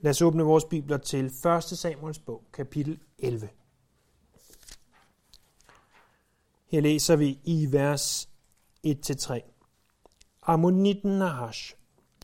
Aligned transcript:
Lad 0.00 0.10
os 0.10 0.22
åbne 0.22 0.42
vores 0.42 0.64
bibler 0.64 0.96
til 0.96 1.26
1. 1.26 1.62
Samuels 1.62 2.18
bog, 2.18 2.42
kapitel 2.52 2.98
11. 3.18 3.48
Her 6.66 6.80
læser 6.80 7.16
vi 7.16 7.38
i 7.44 7.66
vers 7.70 8.28
1-3. 8.86 9.40
Ammonitten 10.42 11.18
Nahash 11.18 11.74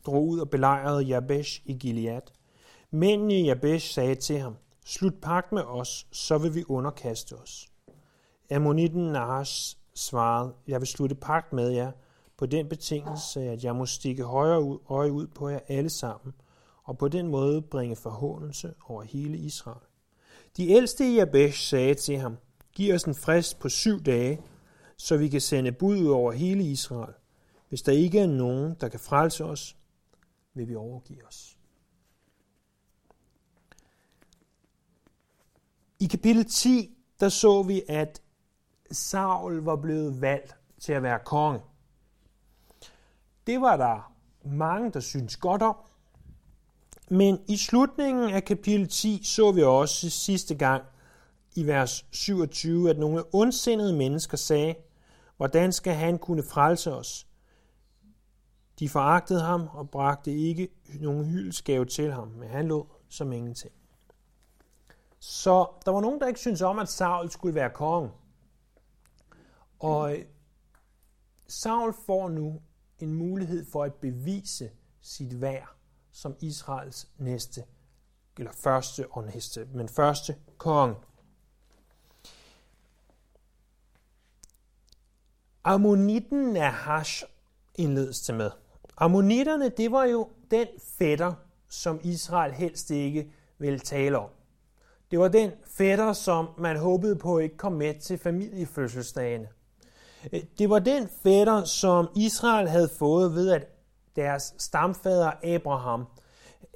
drog 0.05 0.27
ud 0.27 0.39
og 0.39 0.49
belejrede 0.49 1.03
Jabesh 1.03 1.61
i 1.65 1.73
Gilead. 1.73 2.21
Mændene 2.91 3.39
i 3.39 3.45
Jabesh 3.45 3.93
sagde 3.93 4.15
til 4.15 4.39
ham, 4.39 4.55
slut 4.85 5.15
pagt 5.21 5.51
med 5.51 5.63
os, 5.63 6.07
så 6.11 6.37
vil 6.37 6.55
vi 6.55 6.63
underkaste 6.67 7.33
os. 7.33 7.67
Ammonitten 8.51 9.03
Nahash 9.03 9.77
svarede, 9.95 10.53
jeg 10.67 10.81
vil 10.81 10.87
slutte 10.87 11.15
pagt 11.15 11.53
med 11.53 11.69
jer, 11.69 11.91
på 12.37 12.45
den 12.45 12.69
betingelse, 12.69 13.41
at 13.41 13.63
jeg 13.63 13.75
må 13.75 13.85
stikke 13.85 14.23
højere 14.23 14.79
øje 14.89 15.11
ud 15.11 15.27
på 15.27 15.49
jer 15.49 15.59
alle 15.67 15.89
sammen– 15.89 16.33
og 16.85 16.97
på 16.97 17.07
den 17.07 17.27
måde 17.27 17.61
bringe 17.61 17.95
forhåndelse 17.95 18.73
over 18.85 19.03
hele 19.03 19.37
Israel. 19.37 19.81
De 20.57 20.69
ældste 20.69 21.11
i 21.11 21.15
Jabesh 21.15 21.59
sagde 21.59 21.95
til 21.95 22.17
ham, 22.17 22.37
giv 22.73 22.93
os 22.93 23.03
en 23.03 23.15
frist 23.15 23.59
på 23.59 23.69
syv 23.69 24.03
dage, 24.03 24.41
så 24.97 25.17
vi 25.17 25.29
kan 25.29 25.41
sende 25.41 25.71
bud 25.71 25.97
ud 25.97 26.07
over 26.07 26.31
hele 26.31 26.63
Israel. 26.63 27.13
Hvis 27.69 27.81
der 27.81 27.91
ikke 27.91 28.19
er 28.19 28.27
nogen, 28.27 28.75
der 28.81 28.89
kan 28.89 28.99
frelse 28.99 29.45
os, 29.45 29.77
vil 30.53 30.67
vi 30.67 30.75
overgive 30.75 31.27
os. 31.27 31.57
I 35.99 36.05
kapitel 36.05 36.45
10, 36.45 36.97
der 37.19 37.29
så 37.29 37.63
vi, 37.63 37.83
at 37.87 38.21
Saul 38.91 39.61
var 39.61 39.75
blevet 39.75 40.21
valgt 40.21 40.55
til 40.79 40.93
at 40.93 41.03
være 41.03 41.19
konge. 41.25 41.61
Det 43.47 43.61
var 43.61 43.77
der 43.77 44.13
mange, 44.45 44.91
der 44.91 44.99
syntes 44.99 45.37
godt 45.37 45.61
om, 45.61 45.75
men 47.09 47.39
i 47.47 47.57
slutningen 47.57 48.29
af 48.29 48.45
kapitel 48.45 48.87
10 48.87 49.21
så 49.23 49.51
vi 49.51 49.63
også 49.63 50.09
sidste 50.09 50.55
gang 50.55 50.83
i 51.55 51.67
vers 51.67 52.05
27, 52.11 52.89
at 52.89 52.97
nogle 52.97 53.23
ondsindede 53.33 53.93
mennesker 53.93 54.37
sagde, 54.37 54.75
hvordan 55.37 55.71
skal 55.71 55.93
han 55.93 56.17
kunne 56.17 56.43
frelse 56.43 56.93
os? 56.93 57.27
De 58.79 58.89
foragtede 58.89 59.41
ham 59.41 59.67
og 59.73 59.89
bragte 59.89 60.31
ikke 60.31 60.69
nogen 60.99 61.25
hyldesgave 61.25 61.85
til 61.85 62.11
ham, 62.11 62.27
men 62.27 62.49
han 62.49 62.67
lå 62.67 62.87
som 63.09 63.31
ingenting. 63.31 63.73
Så 65.19 65.67
der 65.85 65.91
var 65.91 66.01
nogen, 66.01 66.19
der 66.19 66.27
ikke 66.27 66.39
syntes 66.39 66.61
om, 66.61 66.79
at 66.79 66.89
Saul 66.89 67.31
skulle 67.31 67.55
være 67.55 67.69
konge. 67.69 68.11
Og 69.79 70.17
øh, 70.17 70.25
Saul 71.47 71.93
får 72.05 72.29
nu 72.29 72.61
en 72.99 73.13
mulighed 73.13 73.65
for 73.71 73.83
at 73.83 73.93
bevise 73.93 74.69
sit 75.01 75.41
værd 75.41 75.74
som 76.15 76.35
Israels 76.39 77.07
næste, 77.17 77.63
eller 78.37 78.51
første 78.51 79.07
og 79.11 79.23
næste, 79.23 79.67
men 79.73 79.89
første 79.89 80.35
konge. 80.57 80.95
Ammonitten 85.63 86.53
Nahash 86.53 87.23
indledes 87.75 88.21
til 88.21 88.35
med. 88.35 88.51
Ammonitterne, 88.97 89.69
det 89.69 89.91
var 89.91 90.03
jo 90.03 90.29
den 90.51 90.67
fætter, 90.97 91.33
som 91.69 91.99
Israel 92.03 92.51
helst 92.53 92.91
ikke 92.91 93.31
ville 93.57 93.79
tale 93.79 94.19
om. 94.19 94.29
Det 95.11 95.19
var 95.19 95.27
den 95.27 95.51
fætter, 95.77 96.13
som 96.13 96.49
man 96.57 96.77
håbede 96.77 97.15
på 97.15 97.39
ikke 97.39 97.57
kom 97.57 97.73
med 97.73 97.99
til 97.99 98.17
familiefødselsdagene. 98.17 99.47
Øh, 100.33 100.43
det 100.57 100.69
var 100.69 100.79
den 100.79 101.09
fætter, 101.23 101.63
som 101.63 102.07
Israel 102.15 102.69
havde 102.69 102.89
fået 102.89 103.35
ved 103.35 103.51
at 103.51 103.74
deres 104.15 104.55
stamfader 104.57 105.31
Abraham 105.43 106.05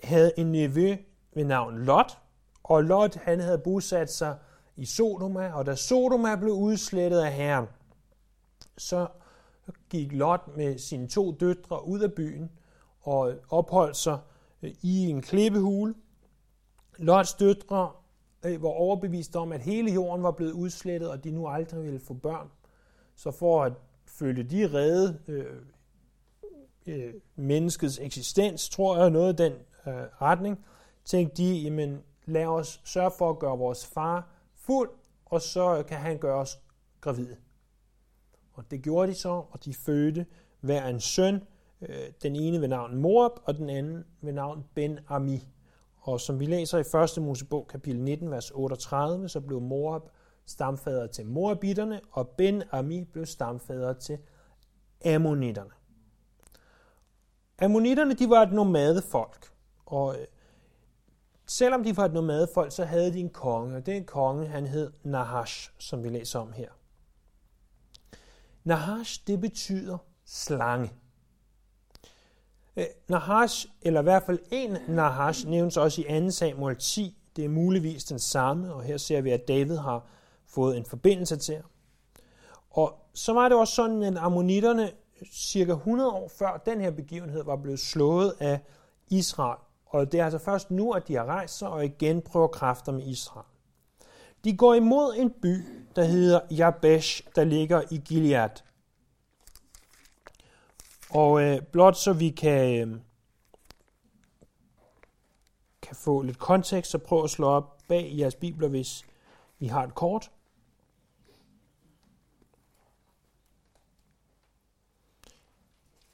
havde 0.04 0.32
en 0.38 0.52
nevø 0.52 0.96
ved 1.36 1.46
navn 1.46 1.86
Lot, 1.86 2.18
og 2.64 2.84
Lot 2.84 3.16
han 3.16 3.40
havde 3.40 3.58
bosat 3.58 4.12
sig 4.12 4.38
i 4.76 4.86
Sodoma, 4.86 5.52
og 5.54 5.66
da 5.66 5.76
Sodoma 5.76 6.36
blev 6.36 6.54
udslettet 6.54 7.20
af 7.20 7.34
Herren, 7.34 7.66
så 8.78 9.08
gik 9.90 10.14
Lot 10.14 10.58
med 10.58 10.78
sine 10.78 11.08
to 11.08 11.32
døtre 11.32 11.88
ud 11.88 12.00
af 12.00 12.14
byen 12.14 12.52
og 13.02 13.34
opholdt 13.50 13.98
sig 13.98 14.20
øh, 14.62 14.72
i 14.82 15.10
en 15.10 15.22
klippehule. 15.22 15.96
Lots 16.98 17.34
døtre 17.34 17.92
øh, 18.46 18.64
var 18.64 18.70
overbevist 18.70 19.36
om, 19.36 19.52
at 19.52 19.62
hele 19.62 19.92
jorden 19.92 20.24
var 20.24 20.32
blevet 20.32 20.52
udslettet, 20.52 21.10
og 21.10 21.24
de 21.24 21.32
nu 21.32 21.48
aldrig 21.48 21.84
ville 21.84 22.00
få 22.00 22.14
børn. 22.14 22.48
Så 23.16 23.32
for 23.32 23.64
at 23.64 23.74
følge 24.06 24.44
de 24.44 24.74
redde 24.74 25.20
øh, 25.28 25.56
øh, 26.88 27.14
menneskets 27.36 28.00
eksistens, 28.00 28.70
tror 28.70 28.98
jeg, 28.98 29.10
noget 29.10 29.34
i 29.34 29.44
den 29.44 29.54
øh, 29.88 29.94
retning, 30.22 30.66
tænkte 31.06 31.44
de, 31.44 31.54
jamen 31.54 32.04
lad 32.26 32.46
os 32.46 32.82
sørge 32.86 33.12
for 33.18 33.30
at 33.30 33.40
gøre 33.40 33.58
vores 33.58 33.86
far 33.86 34.28
fuld, 34.56 34.90
og 35.26 35.42
så 35.42 35.84
kan 35.88 35.98
han 35.98 36.18
gøre 36.18 36.38
os 36.38 36.60
gravide. 37.02 37.38
Og 38.54 38.72
det 38.72 38.82
gjorde 38.82 39.12
de 39.12 39.16
så, 39.16 39.30
og 39.30 39.66
de 39.66 39.74
fødte 39.74 40.26
hver 40.60 40.88
en 40.88 41.00
søn, 41.00 41.44
øh, 41.82 42.12
den 42.24 42.36
ene 42.36 42.62
ved 42.62 42.68
navn 42.68 42.98
Morab, 42.98 43.32
og 43.44 43.58
den 43.58 43.70
anden 43.70 44.06
ved 44.22 44.34
navn 44.34 44.66
Ben 44.76 45.00
Ami. 45.08 45.48
Og 45.98 46.20
som 46.20 46.40
vi 46.40 46.46
læser 46.46 46.78
i 46.78 47.18
1. 47.20 47.24
Mosebog 47.24 47.68
kapitel 47.68 48.02
19, 48.02 48.32
vers 48.32 48.52
38, 48.52 49.30
så 49.30 49.42
blev 49.42 49.62
Morab 49.62 50.02
stamfader 50.46 51.08
til 51.08 51.26
Moabitterne, 51.26 52.02
og 52.12 52.30
Ben 52.30 52.64
Ami 52.72 53.04
blev 53.04 53.26
stamfader 53.26 53.94
til 53.94 54.18
Ammonitterne. 55.06 55.79
Ammonitterne, 57.62 58.14
de 58.14 58.30
var 58.30 58.42
et 58.42 58.52
nomadefolk, 58.52 59.52
og 59.86 60.16
øh, 60.20 60.28
selvom 61.48 61.84
de 61.84 61.98
var 61.98 62.06
et 62.06 62.14
nomadefolk, 62.14 62.72
så 62.72 62.86
havde 62.86 63.14
de 63.14 63.20
en 63.20 63.30
konge, 63.30 63.76
og 63.76 63.86
den 63.86 64.06
konge, 64.06 64.48
han 64.48 64.68
hed 64.68 64.92
Nahash, 65.04 65.72
som 65.78 66.04
vi 66.04 66.10
læser 66.10 66.40
om 66.40 66.52
her. 66.52 66.70
Nahash, 68.64 69.22
det 69.28 69.42
betyder 69.42 69.98
slange. 70.26 70.92
Øh, 72.76 72.86
Nahash, 73.08 73.68
eller 73.82 74.00
i 74.00 74.04
hvert 74.04 74.24
fald 74.24 74.40
en 74.52 74.78
Nahash, 74.88 75.48
nævnes 75.48 75.78
også 75.78 76.02
i 76.02 76.20
2 76.20 76.32
Samuel 76.32 76.76
10. 76.76 77.16
Det 77.36 77.46
er 77.46 77.50
muligvis 77.50 78.04
den 78.04 78.20
samme, 78.20 78.74
og 78.74 78.84
her 78.84 78.98
ser 78.98 79.22
vi, 79.22 79.32
at 79.32 79.48
David 79.48 79.78
har 79.78 80.06
fået 80.46 80.78
en 80.78 80.86
forbindelse 80.86 81.38
til 81.38 81.64
Og 82.70 83.06
så 83.14 83.34
var 83.34 83.50
det 83.50 83.58
også 83.58 83.76
sådan, 83.76 84.04
at 84.04 84.18
ammonitterne 84.18 84.92
cirka 85.32 85.72
100 85.72 86.12
år 86.12 86.32
før 86.40 86.62
den 86.66 86.82
her 86.82 86.92
begivenhed 86.92 87.44
var 87.44 87.56
blevet 87.56 87.80
slået 87.80 88.36
af 88.40 88.60
Israel. 89.08 89.60
Og 89.86 90.12
det 90.12 90.20
er 90.20 90.24
altså 90.24 90.40
først 90.40 90.72
nu, 90.72 90.92
at 90.92 91.08
de 91.08 91.16
har 91.16 91.26
rejst 91.26 91.58
sig 91.58 91.70
og 91.70 91.86
igen 91.86 92.22
prøver 92.22 92.48
kræfter 92.48 92.92
med 92.92 93.08
Israel. 93.08 93.46
De 94.44 94.58
går 94.58 94.74
imod 94.74 95.16
en 95.18 95.32
by, 95.42 95.64
der 95.96 96.04
hedder 96.04 96.40
Jabesh, 96.52 97.24
der 97.36 97.44
ligger 97.44 97.82
i 97.92 97.98
Gilead. 97.98 98.50
Og 101.10 101.42
øh, 101.42 101.62
blot 101.62 101.96
så 101.98 102.14
vi 102.14 102.30
kan, 102.30 102.90
øh, 102.90 103.00
kan 105.82 105.96
få 105.96 106.22
lidt 106.22 106.40
kontekst, 106.40 106.92
så 106.92 106.98
prøv 106.98 107.24
at 107.24 107.30
slå 107.30 107.48
op 107.48 107.78
bag 107.88 108.02
i 108.02 108.22
jeres 108.22 108.36
bibler, 108.36 108.68
hvis 108.68 109.06
I 109.60 109.68
har 109.68 109.84
et 109.84 109.96
kort. 109.96 110.32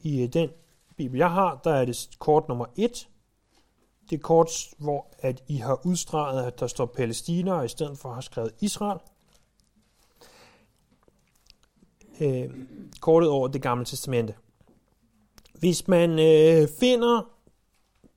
I 0.05 0.23
øh, 0.23 0.33
den 0.33 0.49
bibel, 0.97 1.17
jeg 1.17 1.31
har, 1.31 1.61
der 1.63 1.73
er 1.73 1.85
det 1.85 2.09
kort 2.19 2.47
nummer 2.47 2.66
1. 2.75 3.09
Det 4.09 4.16
er 4.16 4.21
kort, 4.21 4.49
hvor 4.77 5.07
at 5.19 5.43
I 5.47 5.55
har 5.55 5.85
udstreget, 5.85 6.43
at 6.43 6.59
der 6.59 6.67
står 6.67 6.85
Palæstina, 6.85 7.53
og 7.53 7.66
i 7.66 7.67
stedet 7.67 7.97
for 7.97 8.13
har 8.13 8.21
skrevet 8.21 8.55
Israel. 8.61 8.99
Øh, 12.19 12.49
kortet 12.99 13.29
over 13.29 13.47
det 13.47 13.61
gamle 13.61 13.85
testamente. 13.85 14.35
Hvis 15.53 15.88
man 15.88 16.09
øh, 16.09 16.67
finder 16.79 17.31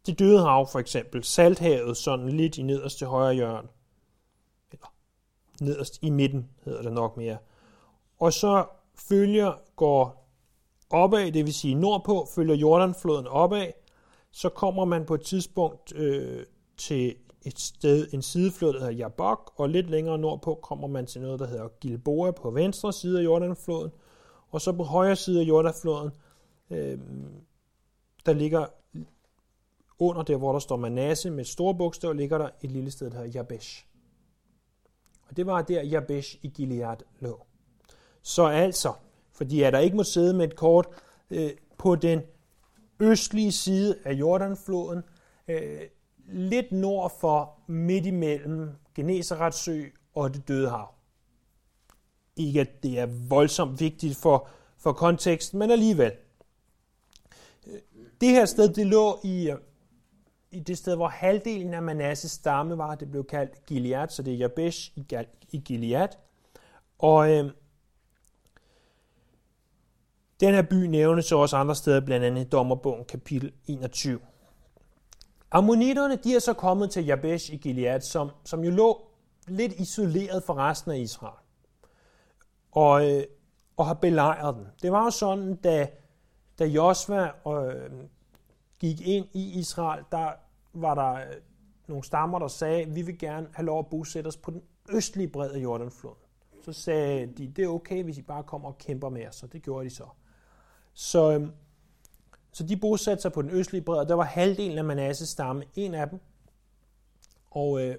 det 0.06 0.18
døde 0.18 0.42
hav, 0.42 0.68
for 0.72 0.78
eksempel 0.78 1.24
Salthavet, 1.24 1.96
sådan 1.96 2.28
lidt 2.28 2.58
i 2.58 2.62
nederste 2.62 3.06
højre 3.06 3.34
hjørne, 3.34 3.68
eller 4.72 4.92
nederst 5.60 5.98
i 6.02 6.10
midten 6.10 6.48
hedder 6.64 6.82
det 6.82 6.92
nok 6.92 7.16
mere, 7.16 7.38
og 8.18 8.32
så 8.32 8.66
følger, 8.94 9.52
går 9.76 10.27
opad, 10.90 11.32
det 11.32 11.44
vil 11.44 11.54
sige 11.54 11.74
nordpå, 11.74 12.28
følger 12.34 12.54
Jordanfloden 12.54 13.26
opad, 13.26 13.72
så 14.30 14.48
kommer 14.48 14.84
man 14.84 15.06
på 15.06 15.14
et 15.14 15.22
tidspunkt 15.22 15.96
øh, 15.96 16.46
til 16.76 17.14
et 17.42 17.58
sted, 17.58 18.08
en 18.12 18.22
sideflod, 18.22 18.72
der 18.72 18.78
hedder 18.78 18.92
Jabok, 18.92 19.52
og 19.56 19.68
lidt 19.68 19.90
længere 19.90 20.18
nordpå 20.18 20.58
kommer 20.62 20.88
man 20.88 21.06
til 21.06 21.20
noget, 21.20 21.40
der 21.40 21.46
hedder 21.46 21.68
Gilboa 21.80 22.30
på 22.30 22.50
venstre 22.50 22.92
side 22.92 23.20
af 23.20 23.24
Jordanfloden, 23.24 23.90
og 24.50 24.60
så 24.60 24.72
på 24.72 24.82
højre 24.82 25.16
side 25.16 25.40
af 25.40 25.44
Jordanfloden, 25.44 26.10
øh, 26.70 26.98
der 28.26 28.32
ligger 28.32 28.66
under 29.98 30.22
der, 30.22 30.36
hvor 30.36 30.52
der 30.52 30.58
står 30.58 30.76
Manasse 30.76 31.30
med 31.30 31.44
store 31.44 31.74
bogstaver, 31.74 32.14
ligger 32.14 32.38
der 32.38 32.48
et 32.62 32.70
lille 32.70 32.90
sted, 32.90 33.10
der 33.10 33.16
hedder 33.16 33.30
Jabesh. 33.30 33.86
Og 35.28 35.36
det 35.36 35.46
var 35.46 35.62
der, 35.62 35.82
Jabesh 35.82 36.36
i 36.42 36.48
Gilead 36.48 36.96
lå. 37.20 37.46
Så 38.22 38.46
altså, 38.46 38.92
fordi 39.38 39.62
at 39.62 39.72
der 39.72 39.78
ikke 39.78 39.96
må 39.96 40.02
sidde 40.02 40.34
med 40.34 40.44
et 40.44 40.56
kort 40.56 40.88
øh, 41.30 41.50
på 41.78 41.94
den 41.94 42.20
østlige 43.00 43.52
side 43.52 43.96
af 44.04 44.12
Jordanfloden, 44.12 45.02
øh, 45.48 45.80
lidt 46.28 46.72
nord 46.72 47.12
for 47.20 47.58
midt 47.66 48.06
imellem 48.06 48.70
Genesaretsø 48.94 49.84
og 50.14 50.34
det 50.34 50.48
døde 50.48 50.70
hav. 50.70 50.94
Ikke 52.36 52.60
at 52.60 52.82
det 52.82 52.98
er 52.98 53.06
voldsomt 53.28 53.80
vigtigt 53.80 54.16
for, 54.16 54.48
for 54.78 54.92
konteksten, 54.92 55.58
men 55.58 55.70
alligevel. 55.70 56.12
Det 58.20 58.28
her 58.28 58.44
sted, 58.44 58.74
det 58.74 58.86
lå 58.86 59.18
i, 59.24 59.52
i 60.50 60.60
det 60.60 60.78
sted, 60.78 60.96
hvor 60.96 61.08
halvdelen 61.08 61.74
af 61.74 61.82
Manasses 61.82 62.30
stamme 62.30 62.78
var. 62.78 62.94
Det 62.94 63.10
blev 63.10 63.24
kaldt 63.24 63.66
Gilead, 63.66 64.08
så 64.08 64.22
det 64.22 64.32
er 64.34 64.38
Jabesh 64.38 64.92
i, 64.96 65.04
i 65.50 65.58
Gilead. 65.58 66.08
Og 66.98 67.30
øh, 67.30 67.50
den 70.40 70.54
her 70.54 70.62
by 70.62 70.74
nævnes 70.74 71.32
også 71.32 71.56
andre 71.56 71.74
steder, 71.74 72.00
blandt 72.00 72.26
andet 72.26 72.44
i 72.44 72.48
Dommerbogen 72.48 73.04
kapitel 73.04 73.52
21. 73.66 74.20
Ammonitterne 75.50 76.16
de 76.16 76.34
er 76.34 76.38
så 76.38 76.52
kommet 76.52 76.90
til 76.90 77.04
Jabesh 77.04 77.52
i 77.52 77.56
Gilead, 77.56 78.00
som, 78.00 78.30
som 78.44 78.64
jo 78.64 78.70
lå 78.70 79.06
lidt 79.48 79.72
isoleret 79.72 80.42
fra 80.42 80.54
resten 80.54 80.90
af 80.90 80.98
Israel. 80.98 81.38
Og, 82.72 83.10
øh, 83.10 83.24
og 83.76 83.86
har 83.86 83.94
belejret 83.94 84.54
den. 84.54 84.66
Det 84.82 84.92
var 84.92 85.04
jo 85.04 85.10
sådan, 85.10 85.56
da, 85.56 85.88
da 86.58 86.64
Josva 86.64 87.30
øh, 87.48 87.90
gik 88.78 89.00
ind 89.00 89.26
i 89.32 89.58
Israel, 89.58 90.04
der 90.12 90.30
var 90.72 90.94
der 90.94 91.12
øh, 91.12 91.34
nogle 91.86 92.04
stammer, 92.04 92.38
der 92.38 92.48
sagde, 92.48 92.90
vi 92.90 93.02
vil 93.02 93.18
gerne 93.18 93.48
have 93.54 93.66
lov 93.66 93.78
at 93.78 93.86
bosætte 93.86 94.28
os 94.28 94.36
på 94.36 94.50
den 94.50 94.62
østlige 94.88 95.28
bred 95.28 95.50
af 95.50 95.58
Jordanfloden. 95.58 96.18
Så 96.64 96.72
sagde 96.72 97.26
de, 97.26 97.52
det 97.56 97.64
er 97.64 97.68
okay, 97.68 98.04
hvis 98.04 98.18
I 98.18 98.22
bare 98.22 98.42
kommer 98.42 98.68
og 98.68 98.78
kæmper 98.78 99.08
med 99.08 99.26
os, 99.26 99.42
og 99.42 99.52
det 99.52 99.62
gjorde 99.62 99.84
de 99.84 99.94
så. 99.94 100.04
Så, 101.00 101.32
øhm, 101.32 101.52
så 102.52 102.66
de 102.66 102.76
bosatte 102.76 103.22
sig 103.22 103.32
på 103.32 103.42
den 103.42 103.50
østlige 103.50 103.82
bred, 103.82 103.98
og 103.98 104.08
der 104.08 104.14
var 104.14 104.24
halvdelen 104.24 104.78
af 104.78 104.84
Manasses 104.84 105.28
stamme, 105.28 105.64
en 105.76 105.94
af 105.94 106.08
dem. 106.08 106.20
Og, 107.50 107.82
øh, 107.82 107.96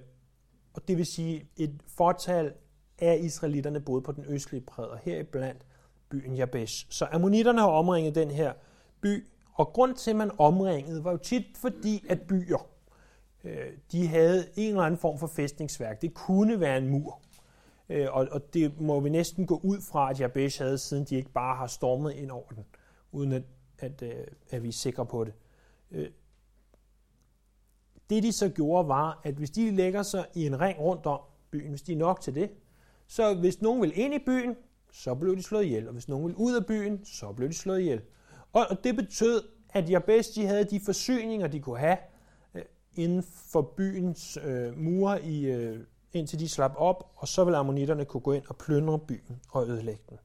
og 0.74 0.88
det 0.88 0.96
vil 0.96 1.06
sige, 1.06 1.48
et 1.56 1.82
fortal 1.96 2.52
af 2.98 3.18
israelitterne 3.22 3.80
boede 3.80 4.02
på 4.02 4.12
den 4.12 4.24
østlige 4.28 4.60
bred, 4.60 4.84
og 4.84 4.98
heriblandt 4.98 5.66
byen 6.08 6.34
Jabesh. 6.34 6.86
Så 6.90 7.06
ammonitterne 7.12 7.60
har 7.60 7.68
omringet 7.68 8.14
den 8.14 8.30
her 8.30 8.52
by, 9.00 9.26
og 9.54 9.66
grund 9.66 9.94
til, 9.94 10.10
at 10.10 10.16
man 10.16 10.30
omringede, 10.38 11.04
var 11.04 11.10
jo 11.10 11.16
tit 11.16 11.44
fordi, 11.56 12.06
at 12.08 12.20
byer, 12.20 12.66
øh, 13.44 13.72
de 13.92 14.06
havde 14.06 14.46
en 14.56 14.68
eller 14.68 14.82
anden 14.82 15.00
form 15.00 15.18
for 15.18 15.26
fæstningsværk. 15.26 16.02
Det 16.02 16.14
kunne 16.14 16.60
være 16.60 16.78
en 16.78 16.88
mur. 16.88 17.20
Øh, 17.88 18.06
og, 18.10 18.28
og 18.30 18.54
det 18.54 18.80
må 18.80 19.00
vi 19.00 19.08
næsten 19.08 19.46
gå 19.46 19.60
ud 19.62 19.80
fra, 19.80 20.10
at 20.10 20.20
Jabesh 20.20 20.62
havde, 20.62 20.78
siden 20.78 21.04
de 21.04 21.16
ikke 21.16 21.32
bare 21.32 21.56
har 21.56 21.66
stormet 21.66 22.12
ind 22.12 22.30
over 22.30 22.48
den 22.48 22.64
uden 23.12 23.32
at, 23.32 23.42
at, 23.78 24.02
øh, 24.02 24.26
at 24.50 24.62
vi 24.62 24.68
er 24.68 24.72
sikre 24.72 25.06
på 25.06 25.24
det. 25.24 25.32
Øh, 25.90 26.10
det 28.10 28.22
de 28.22 28.32
så 28.32 28.48
gjorde 28.48 28.88
var, 28.88 29.20
at 29.24 29.34
hvis 29.34 29.50
de 29.50 29.70
lægger 29.70 30.02
sig 30.02 30.26
i 30.34 30.46
en 30.46 30.60
ring 30.60 30.78
rundt 30.78 31.06
om 31.06 31.20
byen, 31.50 31.68
hvis 31.68 31.82
de 31.82 31.92
er 31.92 31.96
nok 31.96 32.20
til 32.20 32.34
det, 32.34 32.50
så 33.06 33.34
hvis 33.34 33.62
nogen 33.62 33.82
vil 33.82 33.92
ind 33.98 34.14
i 34.14 34.18
byen, 34.18 34.56
så 34.92 35.14
blev 35.14 35.36
de 35.36 35.42
slået 35.42 35.64
ihjel, 35.64 35.86
og 35.86 35.92
hvis 35.92 36.08
nogen 36.08 36.26
vil 36.26 36.34
ud 36.36 36.54
af 36.54 36.66
byen, 36.66 37.04
så 37.04 37.32
blev 37.32 37.48
de 37.48 37.54
slået 37.54 37.80
ihjel. 37.80 38.00
Og, 38.52 38.66
og 38.70 38.84
det 38.84 38.96
betød, 38.96 39.42
at 39.70 39.90
Jabes 39.90 40.28
de 40.28 40.46
havde 40.46 40.64
de 40.64 40.80
forsyninger, 40.80 41.46
de 41.46 41.60
kunne 41.60 41.78
have 41.78 41.96
øh, 42.54 42.62
inden 42.94 43.22
for 43.22 43.62
byens 43.62 44.38
øh, 44.44 44.78
mure, 44.78 45.24
i, 45.24 45.46
øh, 45.46 45.80
indtil 46.12 46.40
de 46.40 46.48
slap 46.48 46.72
op, 46.76 47.12
og 47.16 47.28
så 47.28 47.44
ville 47.44 47.58
ammonitterne 47.58 48.04
kunne 48.04 48.20
gå 48.20 48.32
ind 48.32 48.44
og 48.48 48.56
plyndre 48.56 48.98
byen 48.98 49.40
og 49.50 49.68
ødelægge 49.68 50.02
den. 50.08 50.18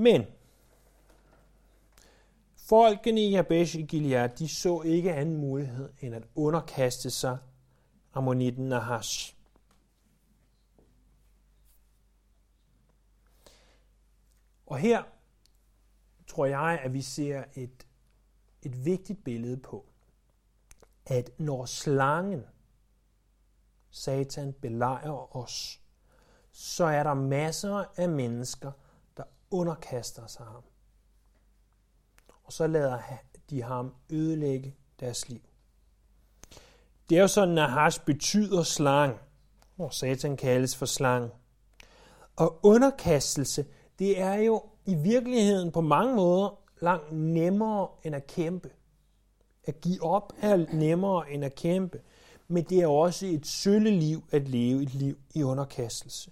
Men 0.00 0.26
folkene 2.56 3.20
i 3.20 3.30
Jabesh 3.30 3.76
i 3.76 3.82
Gilead, 3.82 4.28
de 4.28 4.48
så 4.48 4.82
ikke 4.82 5.14
anden 5.14 5.36
mulighed 5.36 5.92
end 6.00 6.14
at 6.14 6.22
underkaste 6.34 7.10
sig 7.10 7.38
ammonitten 8.14 8.68
Nahash. 8.68 9.36
Og 14.66 14.78
her 14.78 15.02
tror 16.26 16.46
jeg, 16.46 16.80
at 16.82 16.92
vi 16.92 17.02
ser 17.02 17.44
et, 17.54 17.86
et 18.62 18.84
vigtigt 18.84 19.24
billede 19.24 19.56
på, 19.56 19.86
at 21.06 21.30
når 21.38 21.64
slangen, 21.64 22.44
Satan, 23.90 24.52
belejrer 24.52 25.36
os, 25.36 25.80
så 26.52 26.84
er 26.84 27.02
der 27.02 27.14
masser 27.14 27.84
af 27.96 28.08
mennesker, 28.08 28.72
underkaster 29.50 30.26
sig 30.26 30.46
ham. 30.46 30.62
Og 32.44 32.52
så 32.52 32.66
lader 32.66 32.98
de 33.50 33.62
ham 33.62 33.94
ødelægge 34.10 34.76
deres 35.00 35.28
liv. 35.28 35.40
Det 37.10 37.18
er 37.18 37.22
jo 37.22 37.28
sådan, 37.28 37.48
at 37.48 37.54
Nahash 37.54 38.04
betyder 38.04 38.62
slang, 38.62 39.18
og 39.78 39.94
Satan 39.94 40.36
kaldes 40.36 40.76
for 40.76 40.86
slang. 40.86 41.32
Og 42.36 42.60
underkastelse, 42.62 43.66
det 43.98 44.20
er 44.20 44.34
jo 44.34 44.62
i 44.86 44.94
virkeligheden 44.94 45.72
på 45.72 45.80
mange 45.80 46.14
måder 46.14 46.58
langt 46.80 47.12
nemmere 47.12 47.88
end 48.04 48.14
at 48.14 48.26
kæmpe. 48.26 48.70
At 49.64 49.80
give 49.80 50.02
op 50.02 50.32
er 50.40 50.56
nemmere 50.74 51.30
end 51.30 51.44
at 51.44 51.54
kæmpe, 51.54 52.00
men 52.48 52.64
det 52.64 52.78
er 52.80 52.86
også 52.86 53.26
et 53.26 53.46
sølle 53.46 53.90
liv 53.90 54.24
at 54.30 54.48
leve 54.48 54.82
et 54.82 54.94
liv 54.94 55.18
i 55.34 55.42
underkastelse. 55.42 56.30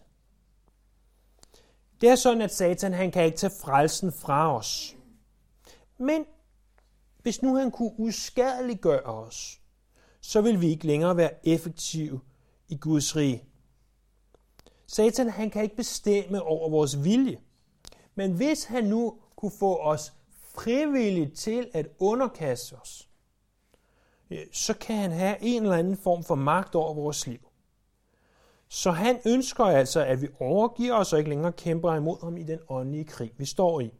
Det 2.01 2.09
er 2.09 2.17
sådan, 2.17 2.43
at 2.43 2.55
Satan 2.55 2.93
han 2.93 3.11
kan 3.11 3.25
ikke 3.25 3.39
tage 3.39 3.53
frelsen 3.61 4.13
fra 4.13 4.57
os. 4.57 4.97
Men 5.99 6.25
hvis 7.23 7.43
nu 7.43 7.57
han 7.57 7.71
kunne 7.71 7.93
uskadeliggøre 7.99 9.03
os, 9.03 9.61
så 10.21 10.41
vil 10.41 10.61
vi 10.61 10.69
ikke 10.69 10.87
længere 10.87 11.17
være 11.17 11.47
effektive 11.47 12.21
i 12.69 12.77
Guds 12.77 13.17
rige. 13.17 13.45
Satan 14.87 15.29
han 15.29 15.51
kan 15.51 15.63
ikke 15.63 15.77
bestemme 15.77 16.43
over 16.43 16.71
vores 16.71 17.05
vilje. 17.05 17.41
Men 18.15 18.33
hvis 18.33 18.65
han 18.65 18.85
nu 18.85 19.19
kunne 19.37 19.53
få 19.59 19.77
os 19.77 20.13
frivilligt 20.55 21.39
til 21.39 21.71
at 21.73 21.89
underkaste 21.99 22.75
os, 22.75 23.09
så 24.53 24.75
kan 24.75 24.97
han 24.97 25.11
have 25.11 25.37
en 25.41 25.63
eller 25.63 25.77
anden 25.77 25.97
form 25.97 26.25
for 26.25 26.35
magt 26.35 26.75
over 26.75 26.95
vores 26.95 27.27
liv. 27.27 27.48
Så 28.69 28.91
han 28.91 29.19
ønsker 29.27 29.65
altså, 29.65 30.05
at 30.05 30.23
vi 30.23 30.29
overgiver 30.41 30.95
os 30.95 31.13
og 31.13 31.19
ikke 31.19 31.31
længere 31.31 31.53
kæmper 31.53 31.95
imod 31.95 32.25
ham 32.25 32.37
i 32.37 32.43
den 32.43 32.59
åndelige 32.69 33.05
krig, 33.05 33.33
vi 33.37 33.45
står 33.45 33.81
i. 33.81 33.95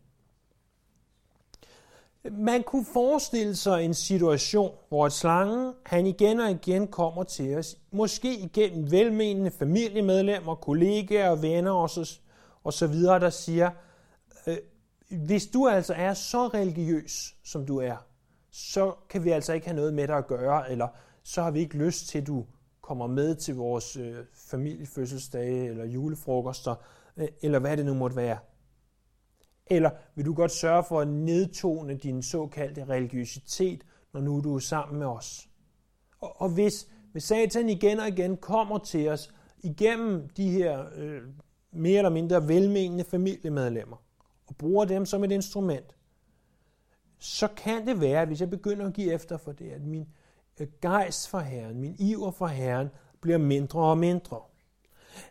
Man 2.31 2.63
kunne 2.63 2.85
forestille 2.93 3.57
sig 3.57 3.85
en 3.85 3.95
situation, 3.95 4.75
hvor 4.89 5.07
et 5.07 5.13
slange, 5.13 5.73
han 5.87 6.07
igen 6.07 6.41
og 6.41 6.51
igen 6.51 6.87
kommer 6.87 7.23
til 7.23 7.57
os, 7.57 7.77
måske 7.91 8.39
igennem 8.39 8.91
velmenende 8.91 9.51
familiemedlemmer, 9.51 10.55
kollegaer, 10.55 11.35
venner 11.35 11.73
og 11.73 11.91
så, 11.91 12.19
og 12.65 12.73
så 12.73 12.87
videre, 12.87 13.21
der 13.21 13.31
siger, 13.31 13.71
øh, 14.47 14.57
hvis 15.11 15.47
du 15.47 15.69
altså 15.69 15.95
er 15.97 16.15
så 16.15 16.47
religiøs, 16.47 17.35
som 17.45 17.67
du 17.67 17.79
er, 17.79 17.97
så 18.51 18.95
kan 19.09 19.25
vi 19.25 19.31
altså 19.31 19.53
ikke 19.53 19.67
have 19.67 19.77
noget 19.77 19.95
med 19.95 20.09
dig 20.09 20.17
at 20.17 20.27
gøre, 20.27 20.71
eller 20.71 20.89
så 21.23 21.43
har 21.43 21.51
vi 21.51 21.61
ikke 21.61 21.77
lyst 21.77 22.09
til, 22.09 22.19
at 22.19 22.27
du 22.27 22.45
kommer 22.89 23.07
med 23.07 23.35
til 23.35 23.55
vores 23.55 23.97
øh, 23.97 24.17
familiefødselsdage 24.33 25.69
eller 25.69 25.85
julefrokoster, 25.85 26.75
øh, 27.17 27.29
eller 27.43 27.59
hvad 27.59 27.77
det 27.77 27.87
nu 27.87 27.95
måtte 27.95 28.17
være. 28.17 28.39
Eller 29.67 29.91
vil 30.15 30.27
du 30.27 30.35
godt 30.35 30.51
sørge 30.51 30.85
for 30.85 31.01
at 31.01 31.09
nedtone 31.09 31.95
din 31.95 32.23
såkaldte 32.23 32.85
religiøsitet, 32.85 33.85
når 34.13 34.21
nu 34.21 34.41
du 34.41 34.55
er 34.55 34.59
sammen 34.59 34.99
med 34.99 35.07
os? 35.07 35.49
Og, 36.21 36.41
og 36.41 36.49
hvis, 36.49 36.89
hvis 37.13 37.25
Satan 37.25 37.69
igen 37.69 38.01
og 38.01 38.09
igen 38.09 38.37
kommer 38.37 38.79
til 38.79 39.09
os 39.09 39.35
igennem 39.63 40.29
de 40.29 40.51
her 40.51 40.85
øh, 40.97 41.23
mere 41.73 41.99
eller 41.99 42.11
mindre 42.11 42.49
velmenende 42.49 43.05
familiemedlemmer, 43.05 43.97
og 44.47 44.57
bruger 44.57 44.85
dem 44.85 45.07
som 45.07 45.25
et 45.25 45.33
instrument, 45.33 45.97
så 47.19 47.49
kan 47.57 47.87
det 47.87 48.01
være, 48.01 48.23
at 48.23 48.29
hvis 48.29 48.41
jeg 48.41 48.51
begynder 48.51 48.87
at 48.87 48.95
give 48.95 49.13
efter 49.13 49.37
for 49.37 49.53
det, 49.53 49.71
at 49.71 49.83
min 49.83 50.07
Øh, 50.61 50.69
gejst 50.83 51.29
for 51.29 51.39
Herren, 51.39 51.81
min 51.81 51.97
iver 51.99 52.31
for 52.31 52.47
Herren, 52.47 52.89
bliver 53.21 53.39
mindre 53.39 53.81
og 53.81 53.99
mindre. 53.99 54.41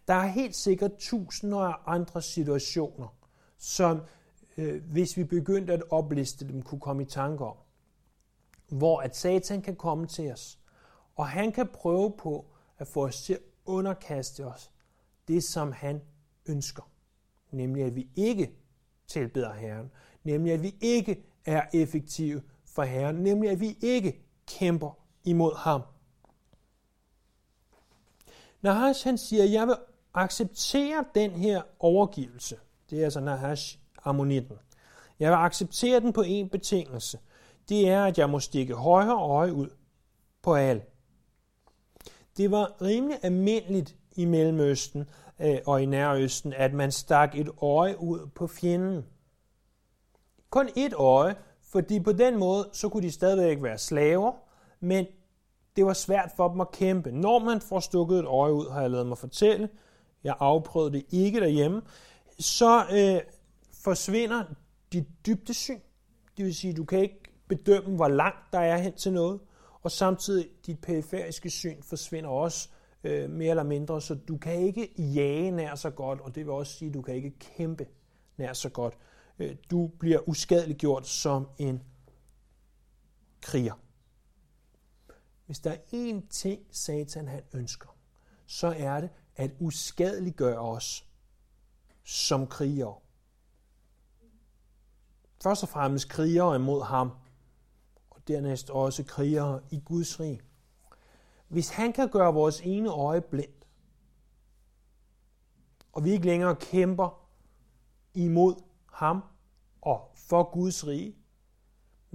Der 0.08 0.14
er 0.14 0.28
helt 0.28 0.56
sikkert 0.56 0.92
tusinder 1.00 1.58
af 1.58 1.76
andre 1.86 2.22
situationer, 2.22 3.16
som 3.58 4.02
øh, 4.58 4.84
hvis 4.84 5.18
vi 5.18 5.24
begyndte 5.24 5.74
at 5.74 5.84
opliste 5.90 6.48
dem, 6.48 6.62
kunne 6.62 6.82
komme 6.82 7.04
i 7.04 7.06
tanke 7.06 7.46
om. 7.46 7.56
Hvor 8.68 9.00
at 9.00 9.16
Satan 9.16 9.62
kan 9.62 9.76
komme 9.76 10.08
til 10.08 10.32
os, 10.32 10.60
og 11.16 11.28
han 11.28 11.52
kan 11.52 11.68
prøve 11.68 12.14
på 12.18 12.46
at 12.78 12.88
få 12.88 13.06
os 13.06 13.22
til 13.22 13.34
at 13.34 13.40
underkaste 13.66 14.46
os 14.46 14.72
det, 15.28 15.44
som 15.44 15.72
han 15.72 16.02
ønsker. 16.46 16.92
Nemlig 17.52 17.84
at 17.84 17.96
vi 17.96 18.08
ikke 18.16 18.52
tilbeder 19.08 19.54
Herren. 19.54 19.92
Nemlig 20.24 20.54
at 20.54 20.64
vi 20.64 20.76
ikke 20.82 21.24
er 21.46 21.66
effektive 21.74 22.42
for 22.66 22.84
Herren. 22.84 23.16
Nemlig 23.16 23.50
at 23.50 23.60
vi 23.60 23.78
ikke 23.82 24.26
kæmper 24.48 25.07
imod 25.28 25.56
ham. 25.56 25.82
Nahash 28.62 29.04
han 29.04 29.18
siger, 29.18 29.44
jeg 29.44 29.68
vil 29.68 29.76
acceptere 30.14 31.06
den 31.16 31.32
her 31.32 31.62
overgivelse. 31.80 32.58
Det 32.90 33.00
er 33.00 33.04
altså 33.04 33.20
Nahash 33.20 33.80
ammonitten. 34.04 34.58
Jeg 35.20 35.32
vil 35.32 35.38
acceptere 35.38 36.00
den 36.00 36.14
på 36.14 36.22
en 36.22 36.50
betingelse. 36.50 37.20
det 37.70 37.90
er, 37.90 38.06
at 38.06 38.18
jeg 38.18 38.30
må 38.30 38.40
stikke 38.40 38.74
højre 38.74 39.16
øje 39.16 39.54
ud 39.54 39.70
på 40.42 40.56
alle. 40.56 40.82
Det 42.38 42.52
var 42.52 42.82
rimelig 42.82 43.20
almindeligt 43.24 43.96
i 44.16 44.26
Mellemøsten 44.26 45.10
øh, 45.40 45.58
og 45.66 45.84
i 45.84 45.86
Nærøsten, 45.86 46.54
at 46.54 46.74
man 46.74 46.92
stak 46.92 47.36
et 47.36 47.50
øje 47.62 48.00
ud 48.00 48.28
på 48.36 48.48
fjenden. 48.48 49.06
Kun 50.50 50.70
et 50.76 50.94
øje, 50.94 51.36
fordi 51.62 52.00
på 52.00 52.12
den 52.12 52.40
måde, 52.40 52.70
så 52.74 52.90
kunne 52.90 53.04
de 53.04 53.12
stadigvæk 53.12 53.64
være 53.64 53.78
slaver, 53.78 54.32
men 54.80 55.06
det 55.78 55.86
var 55.86 55.94
svært 55.94 56.32
for 56.36 56.48
dem 56.48 56.62
at 56.62 56.72
kæmpe. 56.72 57.12
Når 57.12 57.40
man 57.40 57.62
får 57.62 57.80
stukket 57.80 58.20
et 58.20 58.26
øje 58.26 58.54
ud, 58.54 58.70
har 58.70 58.82
jeg 58.82 58.92
lavet 58.92 59.08
mig 59.08 59.18
fortælle, 59.18 59.70
jeg 60.24 60.36
afprøvede 60.40 60.92
det 60.92 61.06
ikke 61.10 61.40
derhjemme, 61.40 61.82
så 62.40 62.86
øh, 62.92 63.22
forsvinder 63.84 64.44
dit 64.94 65.08
dybdesyn. 65.26 65.80
Det 66.38 66.46
vil 66.46 66.56
sige, 66.56 66.74
du 66.74 66.86
kan 66.86 67.00
ikke 67.00 67.20
bedømme, 67.48 67.96
hvor 67.96 68.08
langt 68.08 68.40
der 68.52 68.60
er 68.60 68.78
hen 68.78 68.94
til 68.94 69.14
noget, 69.14 69.40
og 69.84 69.92
samtidig 69.92 70.48
dit 70.66 70.80
periferiske 70.80 71.50
syn 71.50 71.82
forsvinder 71.84 72.30
også 72.30 72.70
øh, 73.04 73.30
mere 73.30 73.50
eller 73.50 73.64
mindre, 73.64 74.02
så 74.02 74.16
du 74.16 74.38
kan 74.38 74.56
ikke 74.56 74.94
jage 74.98 75.52
nær 75.52 75.76
så 75.76 75.90
godt, 75.90 76.22
og 76.22 76.36
det 76.36 76.46
vil 76.46 76.54
også 76.54 76.74
sige, 76.74 76.90
at 76.90 76.94
du 76.94 77.02
kan 77.02 77.16
ikke 77.16 77.40
kæmpe 77.40 77.88
nær 78.38 78.54
så 78.54 78.70
godt. 78.70 78.98
Øh, 79.40 79.56
du 79.72 79.88
bliver 80.00 80.30
uskadeliggjort 80.30 81.08
som 81.08 81.48
en 81.58 81.84
kriger. 83.42 83.87
Hvis 85.48 85.60
der 85.60 85.72
er 85.72 85.78
én 85.78 86.28
ting, 86.30 86.66
Satan 86.72 87.28
han 87.28 87.44
ønsker, 87.54 87.90
så 88.46 88.68
er 88.78 89.02
det 89.02 89.10
at 89.36 89.52
uskadeliggøre 89.60 90.60
os 90.60 91.06
som 92.04 92.48
krigere. 92.48 92.96
Først 95.44 95.64
og 95.64 95.70
fremmest 95.70 96.10
krigere 96.10 96.56
imod 96.56 96.84
ham, 96.84 97.12
og 98.10 98.28
dernæst 98.28 98.70
også 98.70 99.04
krigere 99.04 99.62
i 99.72 99.80
Guds 99.86 100.20
rige. 100.20 100.42
Hvis 101.48 101.70
han 101.70 101.94
kan 101.94 102.10
gøre 102.10 102.34
vores 102.34 102.62
ene 102.62 102.90
øje 102.90 103.22
blindt, 103.22 103.68
og 105.92 106.04
vi 106.04 106.12
ikke 106.12 106.26
længere 106.26 106.56
kæmper 106.56 107.30
imod 108.14 108.56
ham 108.94 109.24
og 109.82 110.12
for 110.16 110.52
Guds 110.52 110.88
rige, 110.88 111.16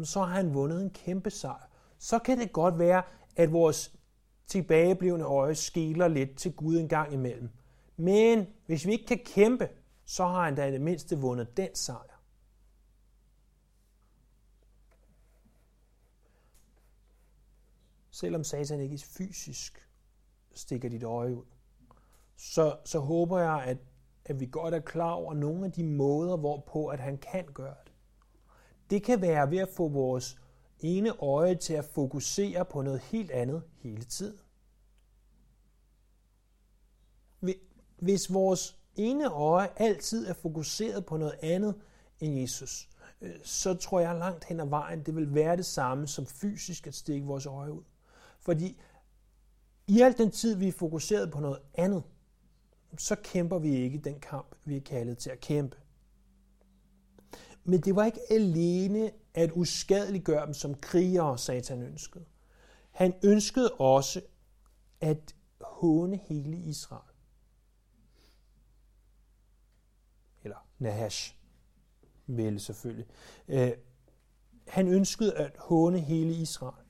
så 0.04 0.20
har 0.20 0.34
han 0.34 0.54
vundet 0.54 0.82
en 0.82 0.90
kæmpe 0.90 1.30
sejr. 1.30 1.68
Så 1.98 2.18
kan 2.18 2.38
det 2.38 2.52
godt 2.52 2.78
være, 2.78 3.02
at 3.36 3.52
vores 3.52 3.94
tilbageblivende 4.46 5.24
øje 5.24 5.54
skiller 5.54 6.08
lidt 6.08 6.36
til 6.36 6.52
Gud 6.52 6.78
en 6.78 6.88
gang 6.88 7.12
imellem. 7.12 7.50
Men 7.96 8.46
hvis 8.66 8.86
vi 8.86 8.92
ikke 8.92 9.06
kan 9.06 9.20
kæmpe, 9.24 9.68
så 10.04 10.26
har 10.26 10.44
han 10.44 10.54
da 10.54 10.66
i 10.66 10.72
det 10.72 10.80
mindste 10.80 11.18
vundet 11.18 11.56
den 11.56 11.74
sejr. 11.74 12.22
Selvom 18.10 18.44
Satan 18.44 18.80
ikke 18.80 18.98
fysisk 18.98 19.88
stikker 20.54 20.88
dit 20.88 21.02
øje 21.02 21.36
ud, 21.36 21.44
så, 22.36 22.76
så 22.84 22.98
håber 22.98 23.38
jeg, 23.38 23.64
at, 23.66 23.78
at 24.24 24.40
vi 24.40 24.46
godt 24.46 24.74
er 24.74 24.80
klar 24.80 25.12
over 25.12 25.34
nogle 25.34 25.64
af 25.64 25.72
de 25.72 25.84
måder, 25.84 26.36
hvorpå 26.36 26.86
at 26.86 27.00
han 27.00 27.18
kan 27.18 27.46
gøre 27.54 27.76
det. 27.84 27.92
Det 28.90 29.02
kan 29.02 29.20
være 29.20 29.50
ved 29.50 29.58
at 29.58 29.68
få 29.68 29.88
vores 29.88 30.41
ene 30.82 31.22
øje 31.22 31.54
til 31.54 31.74
at 31.74 31.84
fokusere 31.84 32.64
på 32.64 32.82
noget 32.82 33.00
helt 33.00 33.30
andet 33.30 33.62
hele 33.78 34.04
tiden. 34.04 34.38
Hvis 37.98 38.32
vores 38.32 38.78
ene 38.96 39.30
øje 39.30 39.68
altid 39.76 40.26
er 40.26 40.32
fokuseret 40.32 41.06
på 41.06 41.16
noget 41.16 41.34
andet 41.42 41.74
end 42.20 42.38
Jesus, 42.38 42.88
øh, 43.20 43.34
så 43.44 43.74
tror 43.74 44.00
jeg 44.00 44.18
langt 44.18 44.44
hen 44.44 44.60
ad 44.60 44.66
vejen, 44.66 45.02
det 45.02 45.16
vil 45.16 45.34
være 45.34 45.56
det 45.56 45.66
samme 45.66 46.06
som 46.06 46.26
fysisk 46.26 46.86
at 46.86 46.94
stikke 46.94 47.26
vores 47.26 47.46
øje 47.46 47.72
ud. 47.72 47.82
Fordi 48.40 48.80
i 49.86 50.00
al 50.00 50.18
den 50.18 50.30
tid, 50.30 50.56
vi 50.56 50.68
er 50.68 50.72
fokuseret 50.72 51.30
på 51.30 51.40
noget 51.40 51.58
andet, 51.74 52.02
så 52.98 53.16
kæmper 53.24 53.58
vi 53.58 53.76
ikke 53.76 53.98
den 53.98 54.20
kamp, 54.20 54.56
vi 54.64 54.76
er 54.76 54.80
kaldet 54.80 55.18
til 55.18 55.30
at 55.30 55.40
kæmpe. 55.40 55.76
Men 57.64 57.80
det 57.80 57.96
var 57.96 58.04
ikke 58.04 58.20
alene 58.30 59.10
at 59.34 59.50
uskadeliggøre 59.52 60.46
dem 60.46 60.54
som 60.54 60.74
krigere, 60.74 61.38
Satan 61.38 61.82
ønskede. 61.82 62.24
Han 62.90 63.14
ønskede 63.24 63.72
også 63.72 64.20
at 65.00 65.34
håne 65.60 66.16
hele 66.16 66.56
Israel. 66.56 67.12
Eller 70.42 70.66
Nahash 70.78 71.34
vil 72.26 72.60
selvfølgelig. 72.60 73.06
Øh, 73.48 73.72
han 74.68 74.88
ønskede 74.88 75.34
at 75.34 75.56
håne 75.58 76.00
hele 76.00 76.32
Israel. 76.32 76.84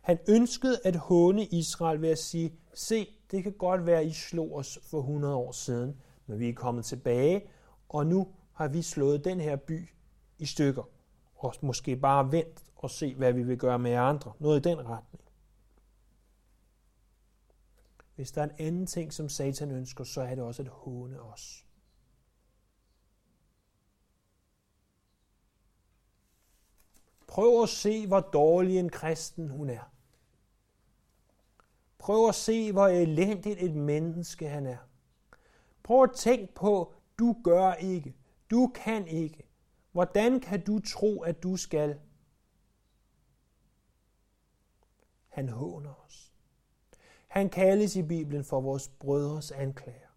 Han 0.00 0.18
ønskede 0.28 0.80
at 0.84 0.96
håne 0.96 1.44
Israel 1.44 2.02
ved 2.02 2.08
at 2.08 2.18
sige, 2.18 2.52
se, 2.74 3.08
det 3.30 3.42
kan 3.42 3.52
godt 3.52 3.86
være, 3.86 4.06
I 4.06 4.12
slog 4.12 4.56
os 4.56 4.78
for 4.82 4.98
100 4.98 5.34
år 5.34 5.52
siden, 5.52 6.00
men 6.26 6.38
vi 6.38 6.48
er 6.48 6.54
kommet 6.54 6.84
tilbage, 6.84 7.42
og 7.88 8.06
nu 8.06 8.28
har 8.52 8.68
vi 8.68 8.82
slået 8.82 9.24
den 9.24 9.40
her 9.40 9.56
by 9.56 9.88
i 10.38 10.46
stykker, 10.46 10.82
og 11.36 11.54
måske 11.60 11.96
bare 11.96 12.32
vent 12.32 12.64
og 12.76 12.90
se, 12.90 13.14
hvad 13.14 13.32
vi 13.32 13.42
vil 13.42 13.58
gøre 13.58 13.78
med 13.78 13.92
andre. 13.92 14.32
Noget 14.38 14.66
i 14.66 14.68
den 14.68 14.78
retning. 14.78 15.24
Hvis 18.14 18.32
der 18.32 18.42
er 18.42 18.44
en 18.44 18.56
anden 18.58 18.86
ting, 18.86 19.12
som 19.12 19.28
Satan 19.28 19.70
ønsker, 19.70 20.04
så 20.04 20.22
er 20.22 20.34
det 20.34 20.44
også 20.44 20.62
at 20.62 20.68
håne 20.68 21.20
os. 21.20 21.66
Prøv 27.26 27.62
at 27.62 27.68
se, 27.68 28.06
hvor 28.06 28.20
dårlig 28.20 28.78
en 28.78 28.90
kristen 28.90 29.48
hun 29.48 29.70
er. 29.70 29.92
Prøv 31.98 32.28
at 32.28 32.34
se, 32.34 32.72
hvor 32.72 32.86
elendigt 32.86 33.62
et 33.62 33.74
menneske 33.74 34.48
han 34.48 34.66
er. 34.66 34.76
Prøv 35.82 36.02
at 36.02 36.12
tænke 36.16 36.54
på, 36.54 36.94
du 37.18 37.36
gør 37.44 37.72
ikke, 37.72 38.14
du 38.50 38.72
kan 38.74 39.06
ikke, 39.06 39.43
Hvordan 39.94 40.40
kan 40.40 40.64
du 40.64 40.78
tro, 40.78 41.22
at 41.22 41.42
du 41.42 41.56
skal? 41.56 42.00
Han 45.28 45.48
håner 45.48 45.94
os. 46.06 46.32
Han 47.28 47.50
kaldes 47.50 47.96
i 47.96 48.02
Bibelen 48.02 48.44
for 48.44 48.60
vores 48.60 48.88
brødres 48.88 49.50
anklager. 49.50 50.08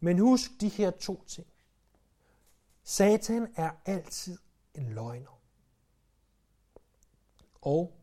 Men 0.00 0.18
husk 0.18 0.50
de 0.60 0.68
her 0.68 0.90
to 0.90 1.24
ting. 1.24 1.46
Satan 2.82 3.52
er 3.56 3.70
altid 3.86 4.38
en 4.74 4.92
løgner. 4.94 5.40
Og 7.60 7.96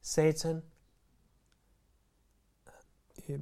Satan 0.00 0.62
øh, 3.28 3.40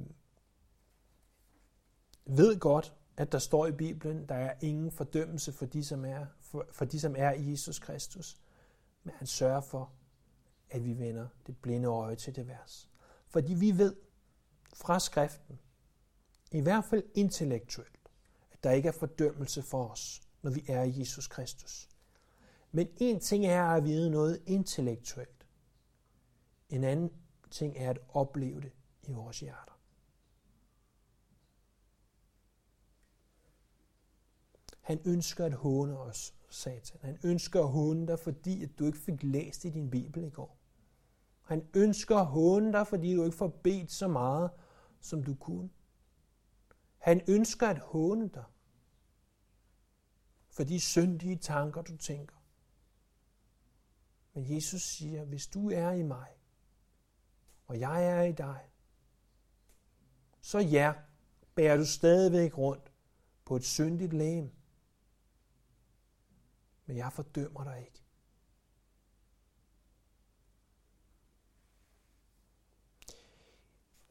ved 2.25 2.59
godt, 2.59 2.95
at 3.17 3.31
der 3.31 3.39
står 3.39 3.67
i 3.67 3.71
Bibelen, 3.71 4.29
der 4.29 4.35
er 4.35 4.53
ingen 4.61 4.91
fordømmelse 4.91 5.53
for 5.53 5.65
de, 5.65 5.83
som 5.83 6.05
er, 6.05 6.25
for, 6.49 6.65
for 6.71 6.85
de, 6.85 6.99
som 6.99 7.15
er 7.17 7.33
i 7.33 7.51
Jesus 7.51 7.79
Kristus. 7.79 8.37
Men 9.03 9.13
han 9.17 9.27
sørger 9.27 9.61
for, 9.61 9.91
at 10.69 10.85
vi 10.85 10.93
vender 10.99 11.27
det 11.47 11.57
blinde 11.57 11.87
øje 11.87 12.15
til 12.15 12.35
det 12.35 12.47
vers. 12.47 12.89
Fordi 13.27 13.53
vi 13.53 13.77
ved 13.77 13.95
fra 14.73 14.99
skriften, 14.99 15.59
i 16.51 16.61
hvert 16.61 16.85
fald 16.85 17.03
intellektuelt, 17.13 18.09
at 18.51 18.63
der 18.63 18.71
ikke 18.71 18.87
er 18.87 18.93
fordømmelse 18.93 19.61
for 19.61 19.87
os, 19.87 20.21
når 20.41 20.51
vi 20.51 20.65
er 20.67 20.83
i 20.83 20.99
Jesus 20.99 21.27
Kristus. 21.27 21.89
Men 22.71 22.87
en 22.97 23.19
ting 23.19 23.45
er 23.45 23.63
at 23.63 23.83
vide 23.83 24.09
noget 24.09 24.41
intellektuelt. 24.45 25.47
En 26.69 26.83
anden 26.83 27.11
ting 27.51 27.77
er 27.77 27.89
at 27.89 27.99
opleve 28.09 28.61
det 28.61 28.71
i 29.03 29.11
vores 29.11 29.39
hjerter. 29.39 29.78
Han 34.89 35.01
ønsker 35.05 35.45
at 35.45 35.53
håne 35.53 35.97
os, 35.97 36.33
Satan. 36.49 36.99
Han 37.01 37.19
ønsker 37.23 37.61
at 37.63 37.69
håne 37.69 38.07
dig, 38.07 38.19
fordi 38.19 38.63
at 38.63 38.69
du 38.79 38.85
ikke 38.85 38.97
fik 38.97 39.23
læst 39.23 39.65
i 39.65 39.69
din 39.69 39.89
Bibel 39.89 40.23
i 40.23 40.29
går. 40.29 40.57
Han 41.41 41.67
ønsker 41.75 42.17
at 42.17 42.25
håne 42.25 42.73
dig, 42.73 42.87
fordi 42.87 43.15
du 43.15 43.23
ikke 43.23 43.37
får 43.37 43.47
bedt 43.47 43.91
så 43.91 44.07
meget, 44.07 44.51
som 44.99 45.23
du 45.23 45.35
kunne. 45.35 45.69
Han 46.97 47.21
ønsker 47.27 47.67
at 47.67 47.79
håne 47.79 48.29
dig 48.29 48.43
for 50.49 50.63
de 50.63 50.79
syndige 50.79 51.35
tanker, 51.35 51.81
du 51.81 51.97
tænker. 51.97 52.35
Men 54.33 54.55
Jesus 54.55 54.81
siger, 54.81 55.25
hvis 55.25 55.47
du 55.47 55.69
er 55.71 55.91
i 55.91 56.03
mig, 56.03 56.27
og 57.67 57.79
jeg 57.79 58.05
er 58.05 58.21
i 58.21 58.31
dig, 58.31 58.59
så 60.41 60.59
ja, 60.59 60.93
bærer 61.55 61.77
du 61.77 61.85
stadigvæk 61.85 62.57
rundt 62.57 62.91
på 63.45 63.55
et 63.55 63.63
syndigt 63.63 64.13
læge 64.13 64.53
men 66.89 66.97
jeg 66.97 67.13
fordømmer 67.13 67.63
dig 67.63 67.79
ikke. 67.79 68.01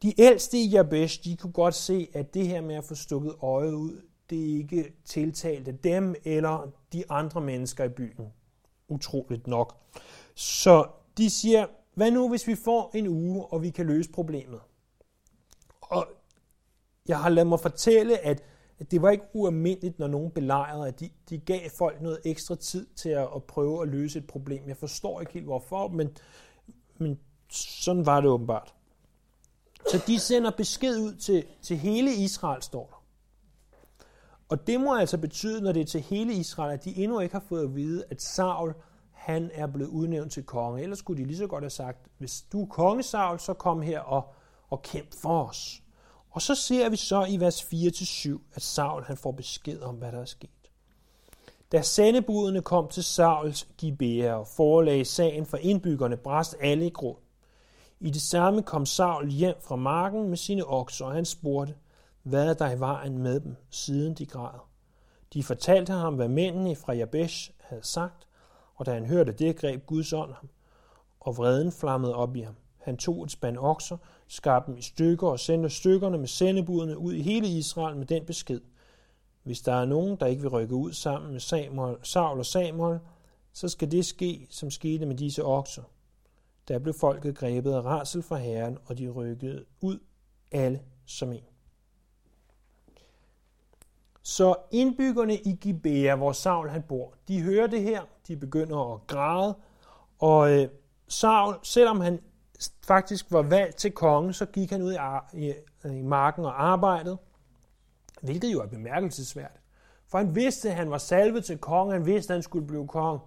De 0.03 0.21
ældste 0.21 0.59
i 0.59 0.69
Jabesh, 0.69 1.25
de 1.25 1.37
kunne 1.37 1.53
godt 1.53 1.75
se, 1.75 2.11
at 2.15 2.35
det 2.35 2.47
her 2.49 2.61
med 2.61 2.75
at 2.75 2.85
få 2.85 2.95
stukket 2.95 3.35
øjet 3.43 3.73
ud, 3.73 4.03
det 4.31 4.37
ikke 4.37 4.93
tiltalte 5.05 5.73
dem 5.73 6.15
eller 6.25 6.73
de 6.93 7.11
andre 7.11 7.41
mennesker 7.41 7.85
i 7.85 7.89
byen. 7.89 8.33
Utroligt 8.89 9.47
nok. 9.47 9.81
Så 10.35 10.89
de 11.17 11.31
siger, 11.31 11.67
hvad 11.95 12.11
nu 12.11 12.29
hvis 12.29 12.47
vi 12.47 12.55
får 12.55 12.91
en 12.95 13.09
uge, 13.09 13.47
og 13.47 13.63
vi 13.63 13.71
kan 13.71 13.87
løse 13.87 14.11
problemet? 14.11 14.61
Og 15.81 16.07
jeg 17.09 17.21
har 17.21 17.29
ladet 17.29 17.49
mig 17.49 17.61
fortælle, 17.61 18.19
at 18.79 18.91
det 18.91 19.03
var 19.03 19.11
ikke 19.11 19.25
ualmindeligt, 19.33 19.99
når 19.99 20.07
nogen 20.07 20.31
belejrede, 20.31 20.89
at 20.89 21.01
de, 21.01 21.11
de 21.31 21.39
gav 21.39 21.61
folk 21.79 22.03
noget 22.03 22.19
ekstra 22.25 22.55
tid 22.55 22.87
til 22.97 23.09
at, 23.09 23.29
at 23.37 23.45
prøve 23.45 23.83
at 23.83 23.89
løse 23.89 24.19
et 24.19 24.27
problem. 24.27 24.69
Jeg 24.69 24.77
forstår 24.77 25.21
ikke 25.21 25.33
helt 25.33 25.47
hvorfor, 25.47 25.89
men, 25.89 26.17
men 26.99 27.19
sådan 27.51 28.07
var 28.07 28.21
det 28.21 28.31
åbenbart. 28.31 28.75
Så 29.91 30.03
de 30.07 30.19
sender 30.19 30.51
besked 30.51 30.99
ud 30.99 31.15
til, 31.15 31.45
til 31.63 31.77
hele 31.77 32.15
Israel, 32.15 32.63
står 32.63 32.87
der. 32.87 33.05
Og 34.49 34.67
det 34.67 34.81
må 34.81 34.97
altså 34.97 35.19
betyde, 35.19 35.61
når 35.61 35.73
det 35.73 35.81
er 35.81 35.87
til 35.87 36.01
hele 36.01 36.33
Israel, 36.33 36.73
at 36.73 36.85
de 36.85 36.97
endnu 36.97 37.21
ikke 37.21 37.33
har 37.33 37.45
fået 37.49 37.65
at 37.65 37.75
vide, 37.77 38.05
at 38.11 38.23
Saul 38.23 38.75
han 39.13 39.51
er 39.55 39.67
blevet 39.67 39.91
udnævnt 39.91 40.33
til 40.33 40.43
konge. 40.43 40.83
Ellers 40.83 40.99
skulle 40.99 41.23
de 41.23 41.27
lige 41.27 41.39
så 41.39 41.47
godt 41.47 41.65
have 41.65 41.71
sagt, 41.71 42.07
hvis 42.19 42.43
du 42.53 42.63
er 42.63 42.67
konge, 42.67 43.03
Saul, 43.03 43.39
så 43.39 43.55
kom 43.55 43.83
her 43.83 44.01
og, 44.01 44.35
og 44.71 44.83
kæmp 44.83 45.15
for 45.23 45.45
os. 45.45 45.83
Og 46.31 46.43
så 46.43 46.55
ser 46.55 46.89
vi 46.89 46.97
så 46.97 47.25
i 47.25 47.41
vers 47.41 47.63
4-7, 47.63 48.39
at 48.55 48.63
Saul 48.63 49.05
han 49.05 49.17
får 49.17 49.33
besked 49.33 49.81
om, 49.81 49.95
hvad 49.95 50.13
der 50.13 50.21
er 50.21 50.25
sket. 50.25 50.51
Da 51.73 51.83
sendebudene 51.83 52.63
kom 52.63 52.89
til 52.89 53.05
Sauls 53.05 53.69
Gibea 53.79 54.35
og 54.35 54.47
forelagde 54.47 55.05
sagen 55.05 55.47
for 55.47 55.57
indbyggerne, 55.57 56.17
brast 56.17 56.57
alle 56.61 56.87
i 56.87 56.91
gråd. 56.91 57.17
I 58.01 58.11
det 58.11 58.23
samme 58.23 58.63
kom 58.63 58.87
Saul 58.87 59.31
hjem 59.31 59.55
fra 59.61 59.77
marken 59.77 60.29
med 60.29 60.37
sine 60.37 60.65
okser, 60.65 61.05
og 61.05 61.13
han 61.13 61.25
spurgte, 61.25 61.75
hvad 62.23 62.55
der 62.55 62.71
i 62.71 62.81
vejen 62.81 63.19
med 63.19 63.41
dem, 63.41 63.57
siden 63.71 64.15
de 64.15 64.27
græd. 64.27 64.59
De 65.33 65.43
fortalte 65.43 65.93
ham, 65.93 66.15
hvad 66.15 66.29
mændene 66.29 66.77
fra 66.77 66.93
Jabesh 66.93 67.51
havde 67.61 67.87
sagt, 67.87 68.29
og 68.75 68.87
da 68.87 68.95
han 68.95 69.07
hørte 69.07 69.33
det, 69.33 69.57
greb 69.57 69.87
Guds 69.87 70.13
ånd 70.13 70.33
ham, 70.33 70.49
og 71.21 71.37
vreden 71.37 71.73
flammede 71.73 72.15
op 72.15 72.37
i 72.37 72.41
ham. 72.41 72.55
Han 72.79 72.97
tog 72.97 73.25
et 73.25 73.31
spand 73.31 73.59
okser, 73.59 73.97
skar 74.29 74.61
dem 74.61 74.77
i 74.77 74.83
stykker 74.83 75.27
og 75.27 75.41
sendte 75.41 75.71
stykkerne 75.71 76.19
med 76.19 76.29
sendebudene 76.29 76.99
ud 76.99 77.13
i 77.13 77.23
hele 77.23 77.49
Israel 77.49 77.97
med 77.97 78.07
den 78.07 78.25
besked. 78.25 78.61
Hvis 79.43 79.61
der 79.61 79.73
er 79.73 79.85
nogen, 79.85 80.17
der 80.17 80.27
ikke 80.27 80.43
vil 80.43 80.51
rykke 80.51 80.75
ud 80.75 80.93
sammen 80.93 81.33
med 81.33 81.41
Samuel, 81.41 81.97
Saul 82.03 82.39
og 82.39 82.47
Samuel, 82.47 82.99
så 83.53 83.69
skal 83.69 83.91
det 83.91 84.07
ske, 84.07 84.47
som 84.51 84.71
skete 84.71 85.07
med 85.07 85.17
disse 85.17 85.45
okser. 85.45 85.83
Der 86.69 86.79
blev 86.79 86.95
folket 86.95 87.37
grebet 87.37 87.73
af 87.73 87.81
rasel 87.85 88.23
fra 88.23 88.37
herren, 88.37 88.79
og 88.87 88.99
de 88.99 89.09
rykkede 89.09 89.65
ud 89.81 89.99
alle 90.51 90.81
som 91.07 91.33
en. 91.33 91.45
Så 94.23 94.55
indbyggerne 94.71 95.37
i 95.37 95.53
Gibea, 95.61 96.17
hvor 96.17 96.33
Saul 96.33 96.69
han 96.69 96.83
bor, 96.83 97.15
de 97.29 97.43
hører 97.43 97.67
det 97.67 97.83
her, 97.83 98.03
de 98.29 98.37
begynder 98.37 98.95
at 98.95 99.07
græde, 99.07 99.57
og 100.19 100.53
øh, 100.53 100.69
Saul, 101.09 101.55
selvom 101.63 102.01
han 102.01 102.21
faktisk 102.87 103.27
var 103.31 103.43
valgt 103.43 103.77
til 103.77 103.93
konge, 103.93 104.33
så 104.33 104.47
gik 104.47 104.71
han 104.71 104.83
ud 104.83 104.97
i, 105.33 105.55
i, 105.85 106.03
marken 106.03 106.45
og 106.45 106.65
arbejdede, 106.65 107.19
hvilket 108.23 108.53
jo 108.53 108.61
er 108.61 108.67
bemærkelsesværdigt. 108.67 109.63
For 110.09 110.19
han 110.19 110.35
vidste, 110.35 110.69
at 110.69 110.75
han 110.75 110.91
var 110.91 110.99
salvet 110.99 111.45
til 111.45 111.59
konge, 111.59 111.93
han 111.93 112.07
vidste, 112.07 112.33
at 112.33 112.37
han 112.37 112.43
skulle 112.43 112.67
blive 112.67 112.89
konge. 112.89 113.21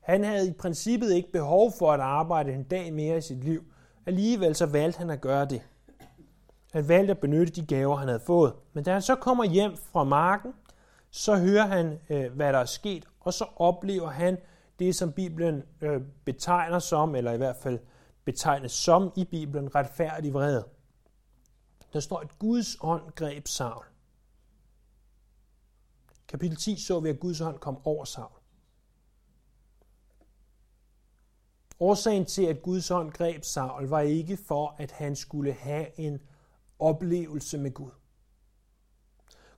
Han 0.00 0.24
havde 0.24 0.48
i 0.48 0.52
princippet 0.52 1.12
ikke 1.12 1.32
behov 1.32 1.72
for 1.78 1.92
at 1.92 2.00
arbejde 2.00 2.52
en 2.52 2.62
dag 2.62 2.92
mere 2.92 3.18
i 3.18 3.20
sit 3.20 3.44
liv. 3.44 3.64
Alligevel 4.06 4.54
så 4.54 4.66
valgte 4.66 4.98
han 4.98 5.10
at 5.10 5.20
gøre 5.20 5.44
det. 5.44 5.62
Han 6.72 6.88
valgte 6.88 7.10
at 7.10 7.18
benytte 7.18 7.52
de 7.52 7.66
gaver, 7.66 7.96
han 7.96 8.08
havde 8.08 8.20
fået. 8.20 8.52
Men 8.72 8.84
da 8.84 8.92
han 8.92 9.02
så 9.02 9.14
kommer 9.14 9.44
hjem 9.44 9.76
fra 9.76 10.04
marken, 10.04 10.52
så 11.10 11.36
hører 11.36 11.66
han, 11.66 11.98
øh, 12.10 12.32
hvad 12.32 12.52
der 12.52 12.58
er 12.58 12.64
sket, 12.64 13.04
og 13.20 13.32
så 13.32 13.44
oplever 13.56 14.08
han 14.08 14.38
det, 14.78 14.94
som 14.94 15.12
Bibelen 15.12 15.62
øh, 15.80 16.00
betegner 16.24 16.78
som, 16.78 17.14
eller 17.14 17.32
i 17.32 17.36
hvert 17.36 17.56
fald 17.56 17.78
betegnes 18.24 18.72
som 18.72 19.12
i 19.16 19.24
Bibelen, 19.24 19.74
retfærdig 19.74 20.34
vrede. 20.34 20.68
Der 21.92 22.00
står, 22.00 22.18
at 22.18 22.38
Guds 22.38 22.76
ånd 22.80 23.12
greb 23.12 23.48
Saul. 23.48 23.84
Kapitel 26.28 26.56
10 26.56 26.76
så 26.76 27.00
vi, 27.00 27.08
at 27.08 27.20
Guds 27.20 27.38
hånd 27.38 27.58
kom 27.58 27.86
over 27.86 28.04
Saul. 28.04 28.40
Årsagen 31.80 32.24
til, 32.24 32.42
at 32.42 32.62
Guds 32.62 32.88
hånd 32.88 33.12
greb 33.12 33.44
Saul, 33.44 33.88
var 33.88 34.00
ikke 34.00 34.36
for, 34.36 34.74
at 34.78 34.90
han 34.90 35.16
skulle 35.16 35.52
have 35.52 36.00
en 36.00 36.20
oplevelse 36.78 37.58
med 37.58 37.70
Gud. 37.70 37.90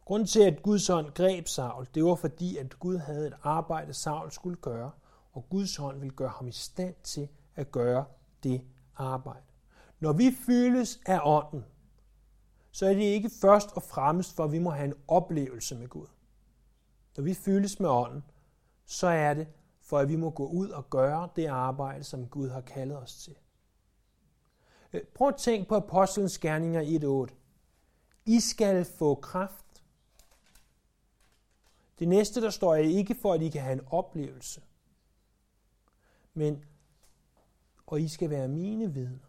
Grunden 0.05 0.27
til, 0.27 0.43
at 0.43 0.63
Guds 0.63 0.87
hånd 0.87 1.13
greb 1.13 1.49
Saul, 1.49 1.89
det 1.95 2.05
var 2.05 2.15
fordi, 2.15 2.57
at 2.57 2.79
Gud 2.79 2.97
havde 2.97 3.27
et 3.27 3.37
arbejde, 3.43 3.95
Saul 3.95 4.33
skulle 4.33 4.57
gøre, 4.57 4.91
og 5.33 5.49
Guds 5.49 5.77
hånd 5.77 5.99
ville 5.99 6.15
gøre 6.15 6.29
ham 6.29 6.49
i 6.49 6.53
stand 6.53 6.95
til 7.03 7.29
at 7.55 7.71
gøre 7.73 8.05
det 8.43 8.65
arbejde. 8.97 9.47
Når 10.01 10.13
vi 10.13 10.37
fyldes 10.47 11.01
af 11.07 11.21
ånden, 11.25 11.65
så 12.71 12.87
er 12.87 12.95
det 12.95 13.03
ikke 13.03 13.31
først 13.41 13.73
og 13.73 13.83
fremmest 13.83 14.37
for, 14.37 14.45
at 14.45 14.53
vi 14.53 14.59
må 14.59 14.71
have 14.71 14.85
en 14.85 14.95
oplevelse 15.09 15.75
med 15.75 15.89
Gud. 15.89 16.07
Når 17.17 17.25
vi 17.25 17.35
fyldes 17.35 17.81
med 17.81 17.89
ånden, 17.89 18.25
så 18.85 19.07
er 19.07 19.35
det 19.35 19.49
for, 19.81 19.99
at 19.99 20.09
vi 20.09 20.17
må 20.17 20.31
gå 20.31 20.47
ud 20.47 20.69
og 20.69 20.91
gøre 20.91 21.29
det 21.37 21.47
arbejde, 21.47 22.05
som 22.05 22.29
Gud 22.29 22.49
har 22.49 22.61
kaldet 22.61 22.99
os 22.99 23.15
til. 23.17 23.35
Øh, 24.93 25.03
prøv 25.15 25.29
at 25.29 25.37
tænke 25.37 25.69
på 25.69 25.75
Apostlenes 25.75 26.39
Gerninger 26.39 27.29
1.8. 27.29 27.35
I 28.27 28.41
skal 28.41 28.85
få 28.85 29.15
kraft. 29.15 29.83
Det 31.99 32.09
næste, 32.09 32.41
der 32.41 32.51
står, 32.51 32.75
er 32.75 32.79
ikke 32.79 33.15
for, 33.15 33.33
at 33.33 33.43
I 33.43 33.49
kan 33.49 33.63
have 33.63 33.73
en 33.73 33.87
oplevelse, 33.87 34.63
men 36.35 36.65
og 37.87 38.01
I 38.01 38.09
skal 38.09 38.31
være 38.31 38.49
mine 38.49 38.95
vidner 38.95 39.29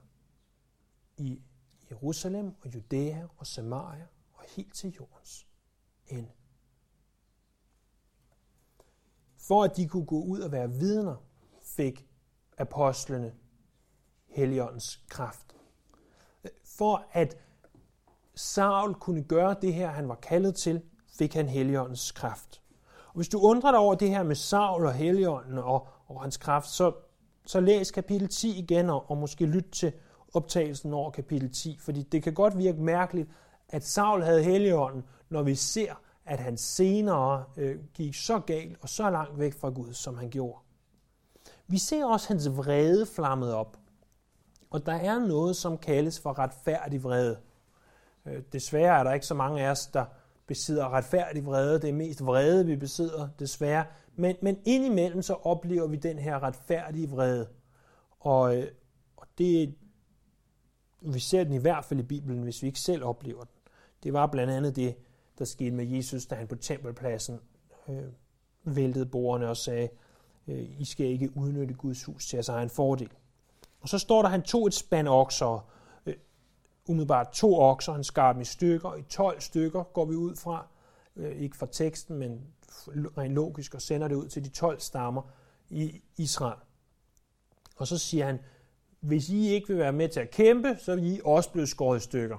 i 1.17 1.41
Jerusalem 1.91 2.55
og 2.61 2.75
Judæa 2.75 3.27
og 3.37 3.47
Samaria 3.47 4.07
og 4.33 4.43
helt 4.47 4.73
til 4.73 4.91
jordens 4.99 5.47
ende. 6.07 6.31
For 9.37 9.63
at 9.63 9.77
de 9.77 9.87
kunne 9.87 10.05
gå 10.05 10.23
ud 10.23 10.39
og 10.39 10.51
være 10.51 10.71
vidner, 10.71 11.15
fik 11.61 12.07
apostlene 12.57 13.33
Helligåndens 14.25 15.03
kraft. 15.09 15.55
For 16.63 17.05
at 17.11 17.37
Saul 18.35 18.93
kunne 18.93 19.23
gøre 19.23 19.55
det 19.61 19.73
her, 19.73 19.87
han 19.87 20.09
var 20.09 20.15
kaldet 20.15 20.55
til, 20.55 20.81
fik 21.17 21.33
han 21.33 21.49
Helligåndens 21.49 22.11
kraft. 22.11 22.61
Og 23.07 23.15
hvis 23.15 23.29
du 23.29 23.39
undrer 23.39 23.71
dig 23.71 23.79
over 23.79 23.95
det 23.95 24.09
her 24.09 24.23
med 24.23 24.35
Saul 24.35 24.85
og 24.85 24.93
Helligånden 24.93 25.57
og, 25.57 25.87
og 26.07 26.21
hans 26.21 26.37
kraft, 26.37 26.67
så, 26.67 26.93
så 27.47 27.59
læs 27.59 27.91
kapitel 27.91 28.27
10 28.27 28.59
igen 28.59 28.89
og, 28.89 29.11
og 29.11 29.17
måske 29.17 29.45
lyt 29.45 29.65
til 29.71 29.93
optagelsen 30.33 30.93
over 30.93 31.11
kapitel 31.11 31.53
10, 31.53 31.77
fordi 31.81 32.03
det 32.03 32.23
kan 32.23 32.33
godt 32.33 32.57
virke 32.57 32.81
mærkeligt, 32.81 33.29
at 33.69 33.85
Saul 33.85 34.23
havde 34.23 34.43
Helligånden, 34.43 35.03
når 35.29 35.43
vi 35.43 35.55
ser, 35.55 35.93
at 36.25 36.39
han 36.39 36.57
senere 36.57 37.43
øh, 37.57 37.79
gik 37.93 38.15
så 38.15 38.39
galt 38.39 38.77
og 38.81 38.89
så 38.89 39.09
langt 39.09 39.39
væk 39.39 39.53
fra 39.53 39.69
Gud, 39.69 39.93
som 39.93 40.17
han 40.17 40.29
gjorde. 40.29 40.59
Vi 41.67 41.77
ser 41.77 42.05
også 42.05 42.27
hans 42.27 42.49
vrede 42.57 43.05
flammet 43.05 43.53
op. 43.53 43.77
Og 44.69 44.85
der 44.85 44.93
er 44.93 45.19
noget, 45.19 45.55
som 45.55 45.77
kaldes 45.77 46.19
for 46.19 46.39
retfærdig 46.39 47.03
vrede. 47.03 47.37
Øh, 48.25 48.43
desværre 48.53 48.99
er 48.99 49.03
der 49.03 49.13
ikke 49.13 49.25
så 49.25 49.33
mange 49.33 49.61
af 49.61 49.71
os, 49.71 49.87
der 49.87 50.05
besidder 50.47 50.93
retfærdig 50.93 51.45
vrede. 51.45 51.81
Det 51.81 51.89
er 51.89 51.93
mest 51.93 52.25
vrede, 52.25 52.65
vi 52.65 52.75
besidder, 52.75 53.27
desværre. 53.39 53.85
Men, 54.15 54.35
men 54.41 54.57
indimellem 54.65 55.21
så 55.21 55.33
oplever 55.33 55.87
vi 55.87 55.95
den 55.95 56.19
her 56.19 56.43
retfærdige 56.43 57.09
vrede. 57.09 57.47
Og, 58.19 58.57
øh, 58.57 58.67
og 59.17 59.27
det, 59.37 59.75
vi 61.01 61.19
ser 61.19 61.43
den 61.43 61.53
i 61.53 61.57
hvert 61.57 61.85
fald 61.85 61.99
i 61.99 62.03
Bibelen, 62.03 62.43
hvis 62.43 62.61
vi 62.61 62.67
ikke 62.67 62.79
selv 62.79 63.03
oplever 63.03 63.43
den. 63.43 63.53
Det 64.03 64.13
var 64.13 64.27
blandt 64.27 64.53
andet 64.53 64.75
det, 64.75 64.95
der 65.39 65.45
skete 65.45 65.71
med 65.71 65.85
Jesus, 65.85 66.25
da 66.25 66.35
han 66.35 66.47
på 66.47 66.55
tempelpladsen 66.55 67.39
øh, 67.89 68.03
væltede 68.63 69.05
bordene 69.05 69.49
og 69.49 69.57
sagde, 69.57 69.89
øh, 70.47 70.79
I 70.79 70.85
skal 70.85 71.05
ikke 71.05 71.37
udnytte 71.37 71.73
Guds 71.73 72.03
hus 72.03 72.27
til 72.27 72.37
at 72.37 72.47
have 72.47 72.63
en 72.63 72.69
fordel. 72.69 73.09
Og 73.81 73.89
så 73.89 73.99
står 73.99 74.21
der, 74.21 74.25
at 74.25 74.31
han 74.31 74.41
tog 74.41 74.67
et 74.67 74.73
spand 74.73 75.07
okser, 75.07 75.69
umiddelbart 76.87 77.29
to 77.33 77.59
okser, 77.59 77.93
han 77.93 78.03
skar 78.03 78.33
dem 78.33 78.41
i 78.41 78.45
stykker, 78.45 78.95
i 78.95 79.01
12 79.01 79.41
stykker 79.41 79.83
går 79.83 80.05
vi 80.05 80.15
ud 80.15 80.35
fra, 80.35 80.67
øh, 81.15 81.31
ikke 81.31 81.57
fra 81.57 81.67
teksten, 81.71 82.17
men 82.17 82.41
rent 83.17 83.33
logisk, 83.33 83.75
og 83.75 83.81
sender 83.81 84.07
det 84.07 84.15
ud 84.15 84.27
til 84.27 84.43
de 84.43 84.49
12 84.49 84.79
stammer 84.79 85.21
i 85.69 86.01
Israel. 86.17 86.59
Og 87.77 87.87
så 87.87 87.97
siger 87.97 88.25
han, 88.25 88.39
hvis 88.99 89.29
I 89.29 89.47
ikke 89.47 89.67
vil 89.67 89.77
være 89.77 89.91
med 89.91 90.09
til 90.09 90.19
at 90.19 90.31
kæmpe, 90.31 90.77
så 90.79 90.95
vil 90.95 91.15
I 91.15 91.19
også 91.25 91.51
blive 91.51 91.67
skåret 91.67 91.97
i 91.97 92.03
stykker. 92.03 92.37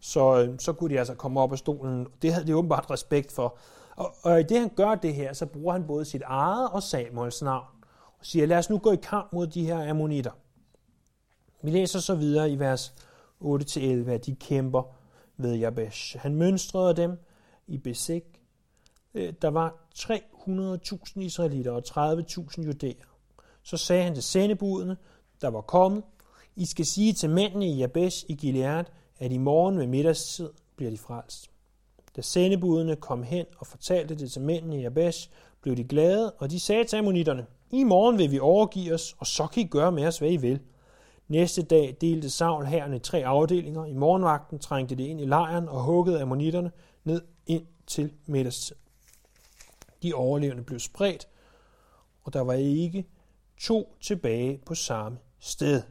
Så, 0.00 0.42
øh, 0.42 0.58
så 0.58 0.72
kunne 0.72 0.94
de 0.94 0.98
altså 0.98 1.14
komme 1.14 1.40
op 1.40 1.52
af 1.52 1.58
stolen. 1.58 2.06
Det 2.22 2.32
havde 2.32 2.46
de 2.46 2.56
åbenbart 2.56 2.90
respekt 2.90 3.32
for. 3.32 3.58
Og, 3.96 4.14
og 4.22 4.40
i 4.40 4.42
det 4.42 4.60
han 4.60 4.70
gør 4.76 4.94
det 4.94 5.14
her, 5.14 5.32
så 5.32 5.46
bruger 5.46 5.72
han 5.72 5.86
både 5.86 6.04
sit 6.04 6.22
eget 6.22 6.70
og 6.70 6.82
Samuels 6.82 7.42
navn. 7.42 7.66
Og 8.18 8.26
siger, 8.26 8.46
lad 8.46 8.58
os 8.58 8.70
nu 8.70 8.78
gå 8.78 8.92
i 8.92 8.98
kamp 9.02 9.32
mod 9.32 9.46
de 9.46 9.66
her 9.66 9.90
ammonitter. 9.90 10.30
Vi 11.62 11.70
læser 11.70 11.98
så 11.98 12.14
videre 12.14 12.50
i 12.50 12.58
vers 12.58 12.94
8-11, 13.40 14.10
at 14.10 14.26
de 14.26 14.34
kæmper 14.34 14.82
ved 15.36 15.54
Jabesh. 15.54 16.18
Han 16.18 16.34
mønstrede 16.34 16.96
dem 16.96 17.18
i 17.66 17.78
Besek. 17.78 18.24
Øh, 19.14 19.32
der 19.42 19.48
var 19.48 19.74
300.000 19.98 21.20
israelitter 21.20 21.72
og 21.72 21.82
30.000 21.88 22.62
judæer. 22.62 23.04
Så 23.62 23.76
sagde 23.76 24.02
han 24.02 24.14
til 24.14 24.22
sendebudene, 24.22 24.96
der 25.40 25.48
var 25.48 25.60
kommet, 25.60 26.02
I 26.56 26.64
skal 26.64 26.86
sige 26.86 27.12
til 27.12 27.30
mændene 27.30 27.68
i 27.68 27.76
Jabesh 27.76 28.24
i 28.28 28.34
Gilead, 28.34 28.84
at 29.18 29.32
i 29.32 29.38
morgen 29.38 29.78
ved 29.78 29.86
middagstid 29.86 30.50
bliver 30.76 30.90
de 30.90 30.98
frelst. 30.98 31.50
Da 32.16 32.22
sendebudene 32.22 32.96
kom 32.96 33.22
hen 33.22 33.46
og 33.58 33.66
fortalte 33.66 34.14
det 34.14 34.32
til 34.32 34.42
mændene 34.42 34.78
i 34.78 34.82
Jabesh, 34.82 35.30
blev 35.62 35.76
de 35.76 35.84
glade, 35.84 36.32
og 36.32 36.50
de 36.50 36.60
sagde 36.60 36.84
til 36.84 36.96
ammonitterne, 36.96 37.46
i 37.70 37.84
morgen 37.84 38.18
vil 38.18 38.30
vi 38.30 38.38
overgive 38.38 38.94
os, 38.94 39.16
og 39.18 39.26
så 39.26 39.46
kan 39.46 39.62
I 39.62 39.66
gøre 39.66 39.92
med 39.92 40.06
os, 40.06 40.18
hvad 40.18 40.30
I 40.30 40.36
vil. 40.36 40.60
Næste 41.30 41.62
dag 41.62 41.96
delte 42.00 42.30
Saul 42.30 42.64
herren 42.64 42.94
i 42.94 42.98
tre 42.98 43.24
afdelinger. 43.24 43.84
I 43.84 43.92
morgenvagten 43.92 44.58
trængte 44.58 44.94
de 44.94 45.06
ind 45.06 45.20
i 45.20 45.24
lejren 45.24 45.68
og 45.68 45.84
huggede 45.84 46.22
ammonitterne 46.22 46.72
ned 47.04 47.22
ind 47.46 47.66
til 47.86 48.12
middagstid. 48.26 48.76
De 50.02 50.14
overlevende 50.14 50.62
blev 50.62 50.78
spredt, 50.78 51.28
og 52.24 52.32
der 52.32 52.40
var 52.40 52.52
ikke 52.52 53.06
to 53.60 53.96
tilbage 54.00 54.60
på 54.66 54.74
samme 54.74 55.18
sted. 55.40 55.82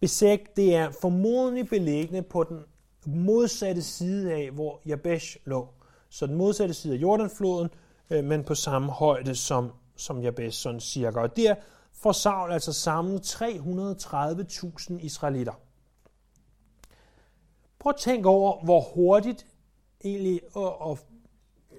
Besæk, 0.00 0.56
det 0.56 0.74
er 0.74 0.90
formodentlig 1.00 1.68
beliggende 1.68 2.22
på 2.22 2.44
den 2.44 2.64
modsatte 3.06 3.82
side 3.82 4.32
af, 4.32 4.50
hvor 4.50 4.80
Jabesh 4.86 5.36
lå. 5.44 5.68
Så 6.08 6.26
den 6.26 6.34
modsatte 6.34 6.74
side 6.74 6.94
af 6.94 6.98
Jordanfloden, 6.98 7.68
øh, 8.10 8.24
men 8.24 8.44
på 8.44 8.54
samme 8.54 8.92
højde 8.92 9.34
som, 9.34 9.72
som 9.96 10.22
Jabesh, 10.22 10.58
sådan 10.58 10.80
cirka. 10.80 11.20
Og 11.20 11.36
der 11.36 11.54
får 12.00 12.12
Saul 12.12 12.52
altså 12.52 12.72
samlet 12.72 13.20
330.000 13.20 14.94
israelitter. 14.94 15.52
Prøv 17.78 17.90
at 17.90 17.96
tænke 18.00 18.28
over, 18.28 18.64
hvor 18.64 18.80
hurtigt 18.80 19.46
egentlig 20.04 20.40
og, 20.54 20.80
og, 20.80 20.98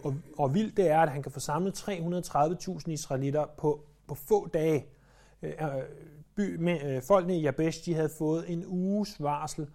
og, 0.03 0.15
og 0.37 0.53
vildt 0.53 0.77
det 0.77 0.89
er, 0.89 0.99
at 0.99 1.09
han 1.09 1.23
kan 1.23 1.31
få 1.31 1.39
samlet 1.39 1.89
330.000 1.89 2.91
israelitter 2.91 3.45
på, 3.57 3.83
på 4.07 4.15
få 4.15 4.47
dage. 4.47 4.85
Øh, 5.41 5.53
øh, 5.61 5.83
by, 6.35 6.55
med, 6.55 6.95
øh, 6.95 7.01
folkene 7.01 7.37
i 7.37 7.41
Jabesh, 7.41 7.85
de 7.85 7.93
havde 7.93 8.09
fået 8.17 8.51
en 8.51 8.65
uges 8.67 9.23
varsel 9.23 9.67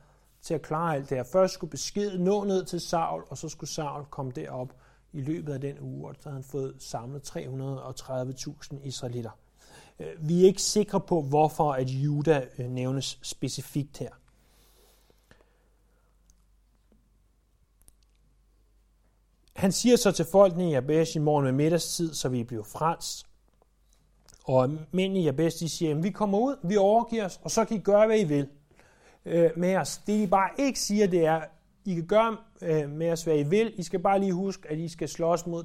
til 0.43 0.55
at 0.55 0.63
klare 0.63 0.95
alt 0.95 1.11
det 1.11 1.19
her. 1.19 1.25
Først 1.25 1.55
skulle 1.55 1.71
besked 1.71 2.19
nå 2.19 2.45
ned 2.45 2.65
til 2.65 2.81
Saul, 2.81 3.23
og 3.29 3.39
så 3.39 3.49
skulle 3.49 3.71
Saul 3.71 4.05
komme 4.05 4.33
derop 4.33 4.75
i 5.13 5.21
løbet 5.21 5.53
af 5.53 5.61
den 5.61 5.81
uge, 5.81 6.09
og 6.09 6.15
så 6.21 6.29
havde 6.29 6.43
han 6.43 6.51
fået 6.51 6.75
samlet 6.79 7.37
330.000 7.37 8.87
israelitter. 8.87 9.31
Øh, 10.01 10.29
vi 10.29 10.43
er 10.43 10.47
ikke 10.47 10.63
sikre 10.63 11.01
på, 11.01 11.23
hvorfor 11.23 11.73
at 11.73 11.89
Juda 11.89 12.47
øh, 12.59 12.71
nævnes 12.71 13.19
specifikt 13.23 13.99
her. 13.99 14.11
Han 19.57 19.73
siger 19.73 19.97
så 19.97 20.13
til 20.13 20.25
folkene 20.33 20.69
i 20.69 20.73
Jabesh 20.73 21.17
i 21.17 21.19
morgen 21.19 21.45
med 21.45 21.53
middagstid, 21.53 22.15
så 22.15 22.29
vi 22.29 22.45
bliver 22.45 22.65
frelst. 22.65 23.27
Og 24.45 24.71
mændene 24.93 25.21
i 25.21 25.25
Jabesh, 25.25 25.61
de 25.61 25.69
siger, 25.69 25.95
vi 25.95 26.11
kommer 26.11 26.39
ud, 26.39 26.57
vi 26.63 26.77
overgiver 26.77 27.25
os, 27.25 27.41
og 27.43 27.51
så 27.51 27.65
kan 27.65 27.77
I 27.77 27.81
gøre, 27.81 28.07
hvad 28.07 28.19
I 28.19 28.25
vil 28.25 28.49
øh, 29.25 29.51
med 29.57 29.77
os. 29.77 29.99
Det 30.07 30.21
de 30.21 30.27
bare 30.27 30.51
ikke 30.59 30.81
siger, 30.81 31.07
det 31.07 31.27
er, 31.27 31.41
I 31.85 31.95
kan 31.95 32.07
gøre 32.07 32.37
øh, 32.63 32.91
med 32.91 33.13
os, 33.13 33.23
hvad 33.25 33.39
I 33.39 33.43
vil. 33.43 33.73
I 33.77 33.83
skal 33.83 34.01
bare 34.01 34.21
lige 34.21 34.33
huske, 34.33 34.71
at 34.71 34.79
I 34.79 34.89
skal 34.89 35.09
slås 35.09 35.47
mod 35.47 35.65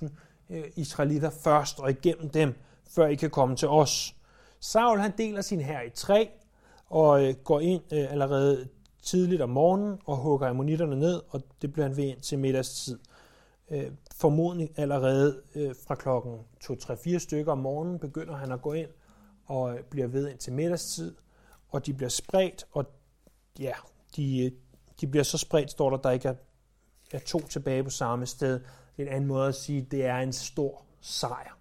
330.000 0.00 0.08
øh, 0.50 0.64
israelitter 0.76 1.30
først, 1.30 1.80
og 1.80 1.90
igennem 1.90 2.30
dem, 2.30 2.54
før 2.94 3.06
I 3.06 3.14
kan 3.14 3.30
komme 3.30 3.56
til 3.56 3.68
os. 3.68 4.14
Saul 4.60 4.98
han 4.98 5.12
deler 5.18 5.40
sin 5.40 5.60
her 5.60 5.82
i 5.82 5.90
tre, 5.90 6.30
og 6.86 7.24
øh, 7.24 7.34
går 7.34 7.60
ind 7.60 7.82
øh, 7.92 8.12
allerede 8.12 8.68
tidligt 9.02 9.42
om 9.42 9.50
morgenen 9.50 9.98
og 10.04 10.16
hugger 10.16 10.48
ammonitterne 10.48 10.96
ned, 10.96 11.22
og 11.28 11.42
det 11.62 11.72
bliver 11.72 11.86
han 11.86 11.96
ved 11.96 12.04
ind 12.04 12.20
til 12.20 12.38
middagstid. 12.38 12.98
Øh, 13.70 13.90
formodentlig 14.14 14.70
allerede 14.76 15.42
øh, 15.54 15.74
fra 15.86 15.94
klokken 15.94 16.38
2-3-4 16.64 17.18
stykker 17.18 17.52
om 17.52 17.58
morgenen 17.58 17.98
begynder 17.98 18.36
han 18.36 18.52
at 18.52 18.62
gå 18.62 18.72
ind 18.72 18.88
og 19.46 19.74
øh, 19.74 19.82
bliver 19.82 20.06
ved 20.06 20.28
ind 20.28 20.38
til 20.38 20.52
middagstid, 20.52 21.14
og 21.68 21.86
de 21.86 21.94
bliver 21.94 22.08
spredt, 22.08 22.66
og 22.72 22.84
ja, 23.58 23.72
de, 24.16 24.44
øh, 24.44 24.52
de 25.00 25.06
bliver 25.06 25.24
så 25.24 25.38
spredt, 25.38 25.70
står 25.70 25.90
der, 25.90 25.96
der 25.96 26.10
ikke 26.10 26.28
er, 26.28 26.34
er 27.12 27.18
to 27.18 27.38
tilbage 27.38 27.84
på 27.84 27.90
samme 27.90 28.26
sted. 28.26 28.60
Det 28.96 29.02
er 29.02 29.06
en 29.06 29.14
anden 29.14 29.28
måde 29.28 29.48
at 29.48 29.54
sige, 29.54 29.82
at 29.82 29.90
det 29.90 30.04
er 30.04 30.16
en 30.16 30.32
stor 30.32 30.82
sejr. 31.00 31.58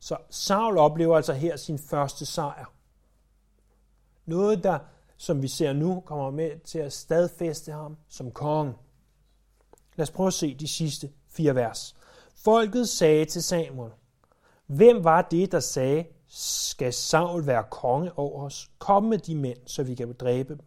Så 0.00 0.16
Saul 0.30 0.78
oplever 0.78 1.16
altså 1.16 1.32
her 1.32 1.56
sin 1.56 1.78
første 1.78 2.26
sejr. 2.26 2.72
Noget, 4.26 4.64
der, 4.64 4.78
som 5.16 5.42
vi 5.42 5.48
ser 5.48 5.72
nu, 5.72 6.00
kommer 6.00 6.30
med 6.30 6.58
til 6.64 6.78
at 6.78 6.92
stadfæste 6.92 7.72
ham 7.72 7.96
som 8.08 8.30
konge. 8.30 8.74
Lad 9.96 10.02
os 10.02 10.10
prøve 10.10 10.26
at 10.26 10.32
se 10.32 10.54
de 10.54 10.68
sidste 10.68 11.10
fire 11.28 11.54
vers. 11.54 11.96
Folket 12.36 12.88
sagde 12.88 13.24
til 13.24 13.42
Samuel, 13.42 13.92
Hvem 14.66 15.04
var 15.04 15.22
det, 15.22 15.52
der 15.52 15.60
sagde, 15.60 16.04
skal 16.28 16.92
Saul 16.92 17.46
være 17.46 17.64
konge 17.70 18.18
over 18.18 18.44
os? 18.44 18.70
Kom 18.78 19.04
med 19.04 19.18
de 19.18 19.34
mænd, 19.34 19.58
så 19.66 19.82
vi 19.82 19.94
kan 19.94 20.12
dræbe 20.12 20.54
dem. 20.54 20.64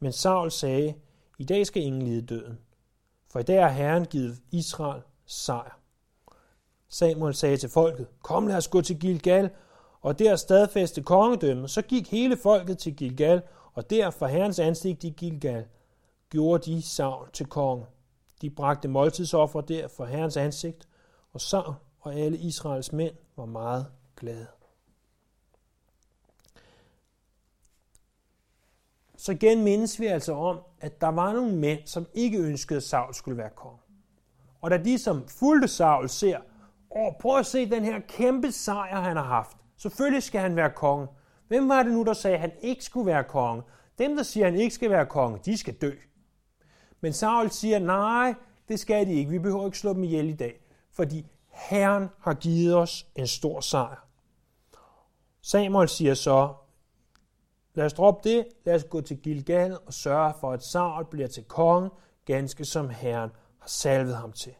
Men 0.00 0.12
Saul 0.12 0.50
sagde, 0.50 0.94
i 1.38 1.44
dag 1.44 1.66
skal 1.66 1.82
ingen 1.82 2.02
lide 2.02 2.22
døden, 2.26 2.58
for 3.32 3.40
i 3.40 3.42
dag 3.42 3.62
har 3.62 3.70
Herren 3.70 4.04
givet 4.04 4.38
Israel 4.50 5.02
sejr. 5.26 5.79
Samuel 6.92 7.34
sagde 7.34 7.56
til 7.56 7.68
folket, 7.68 8.06
kom 8.22 8.46
lad 8.46 8.56
os 8.56 8.68
gå 8.68 8.80
til 8.80 8.98
Gilgal, 8.98 9.50
og 10.00 10.18
der 10.18 10.36
stadfæste 10.36 11.02
kongedømmet. 11.02 11.70
Så 11.70 11.82
gik 11.82 12.10
hele 12.10 12.36
folket 12.36 12.78
til 12.78 12.96
Gilgal, 12.96 13.42
og 13.74 13.90
der 13.90 14.10
for 14.10 14.26
Herrens 14.26 14.58
ansigt 14.58 15.04
i 15.04 15.10
Gilgal 15.10 15.64
gjorde 16.30 16.72
de 16.72 16.82
Saul 16.82 17.30
til 17.32 17.46
konge. 17.46 17.86
De 18.42 18.50
bragte 18.50 18.88
måltidsoffer 18.88 19.60
der 19.60 19.88
for 19.88 20.04
Herrens 20.04 20.36
ansigt, 20.36 20.88
og 21.32 21.40
Saul 21.40 21.74
og 22.00 22.14
alle 22.14 22.38
Israels 22.38 22.92
mænd 22.92 23.14
var 23.36 23.44
meget 23.44 23.86
glade. 24.16 24.46
Så 29.16 29.32
igen 29.32 29.64
mindes 29.64 30.00
vi 30.00 30.06
altså 30.06 30.32
om, 30.32 30.60
at 30.80 31.00
der 31.00 31.08
var 31.08 31.32
nogle 31.32 31.56
mænd, 31.56 31.80
som 31.86 32.06
ikke 32.14 32.38
ønskede, 32.38 32.76
at 32.76 32.82
Saul 32.82 33.14
skulle 33.14 33.36
være 33.36 33.50
konge. 33.50 33.78
Og 34.60 34.70
da 34.70 34.76
de, 34.76 34.98
som 34.98 35.28
fulgte 35.28 35.68
Saul, 35.68 36.08
ser, 36.08 36.38
åh, 36.96 37.12
prøv 37.20 37.38
at 37.38 37.46
se 37.46 37.70
den 37.70 37.84
her 37.84 38.00
kæmpe 38.00 38.52
sejr, 38.52 39.00
han 39.00 39.16
har 39.16 39.24
haft. 39.24 39.56
Selvfølgelig 39.76 40.22
skal 40.22 40.40
han 40.40 40.56
være 40.56 40.70
konge. 40.70 41.08
Hvem 41.48 41.68
var 41.68 41.82
det 41.82 41.92
nu, 41.92 42.04
der 42.04 42.12
sagde, 42.12 42.34
at 42.34 42.40
han 42.40 42.52
ikke 42.60 42.84
skulle 42.84 43.06
være 43.06 43.24
konge? 43.24 43.62
Dem, 43.98 44.16
der 44.16 44.22
siger, 44.22 44.46
at 44.46 44.52
han 44.52 44.60
ikke 44.60 44.74
skal 44.74 44.90
være 44.90 45.06
konge, 45.06 45.38
de 45.44 45.56
skal 45.56 45.74
dø. 45.74 45.92
Men 47.00 47.12
Saul 47.12 47.50
siger, 47.50 47.78
nej, 47.78 48.34
det 48.68 48.80
skal 48.80 49.06
de 49.06 49.12
ikke. 49.12 49.30
Vi 49.30 49.38
behøver 49.38 49.66
ikke 49.66 49.78
slå 49.78 49.92
dem 49.92 50.04
ihjel 50.04 50.28
i 50.28 50.36
dag, 50.36 50.60
fordi 50.92 51.26
Herren 51.48 52.08
har 52.20 52.34
givet 52.34 52.76
os 52.76 53.06
en 53.16 53.26
stor 53.26 53.60
sejr. 53.60 54.06
Samuel 55.42 55.88
siger 55.88 56.14
så, 56.14 56.54
lad 57.74 57.86
os 57.86 57.92
droppe 57.92 58.28
det, 58.28 58.46
lad 58.64 58.74
os 58.74 58.84
gå 58.84 59.00
til 59.00 59.16
Gilgal 59.16 59.78
og 59.86 59.94
sørge 59.94 60.34
for, 60.40 60.52
at 60.52 60.62
Saul 60.62 61.04
bliver 61.10 61.28
til 61.28 61.44
konge, 61.44 61.90
ganske 62.24 62.64
som 62.64 62.88
Herren 62.88 63.30
har 63.58 63.68
salvet 63.68 64.16
ham 64.16 64.32
til. 64.32 64.54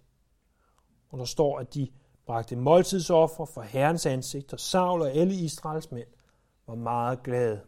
Og 1.11 1.19
der 1.19 1.25
står, 1.25 1.59
at 1.59 1.75
de 1.75 1.88
bragte 2.31 2.57
måltidsoffer 2.57 3.45
for 3.45 3.62
Herrens 3.62 4.07
ansigt, 4.07 4.53
og 4.53 4.61
Saul 4.61 5.03
og 5.03 5.11
alle 5.11 5.35
Israels 5.35 5.90
mænd 5.90 6.09
var 6.66 6.75
meget 6.75 7.23
glade. 7.23 7.61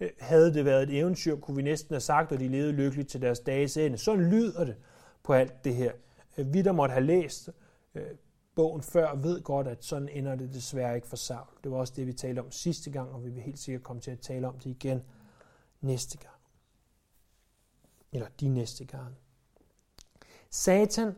Øh, 0.00 0.10
havde 0.20 0.54
det 0.54 0.64
været 0.64 0.82
et 0.82 0.98
eventyr, 0.98 1.36
kunne 1.36 1.56
vi 1.56 1.62
næsten 1.62 1.94
have 1.94 2.00
sagt, 2.00 2.32
at 2.32 2.40
de 2.40 2.48
levede 2.48 2.72
lykkeligt 2.72 3.08
til 3.08 3.22
deres 3.22 3.40
dages 3.40 3.76
ende. 3.76 3.98
Sådan 3.98 4.30
lyder 4.30 4.64
det 4.64 4.76
på 5.22 5.32
alt 5.32 5.64
det 5.64 5.74
her. 5.74 5.92
Øh, 6.36 6.54
vi, 6.54 6.62
der 6.62 6.72
måtte 6.72 6.92
have 6.92 7.04
læst 7.04 7.50
øh, 7.94 8.02
bogen 8.54 8.82
før, 8.82 9.14
ved 9.14 9.42
godt, 9.42 9.68
at 9.68 9.84
sådan 9.84 10.08
ender 10.08 10.34
det 10.34 10.54
desværre 10.54 10.94
ikke 10.94 11.08
for 11.08 11.16
Saul. 11.16 11.48
Det 11.64 11.72
var 11.72 11.78
også 11.78 11.92
det, 11.96 12.06
vi 12.06 12.12
talte 12.12 12.40
om 12.40 12.50
sidste 12.50 12.90
gang, 12.90 13.12
og 13.12 13.24
vi 13.24 13.30
vil 13.30 13.42
helt 13.42 13.58
sikkert 13.58 13.82
komme 13.82 14.02
til 14.02 14.10
at 14.10 14.20
tale 14.20 14.48
om 14.48 14.58
det 14.58 14.70
igen 14.70 15.02
næste 15.80 16.18
gang. 16.18 16.36
Eller 18.12 18.28
de 18.40 18.48
næste 18.48 18.84
gange. 18.84 19.16
Satan, 20.50 21.14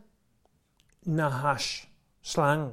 Nahash, 1.02 1.88
slangen, 2.22 2.72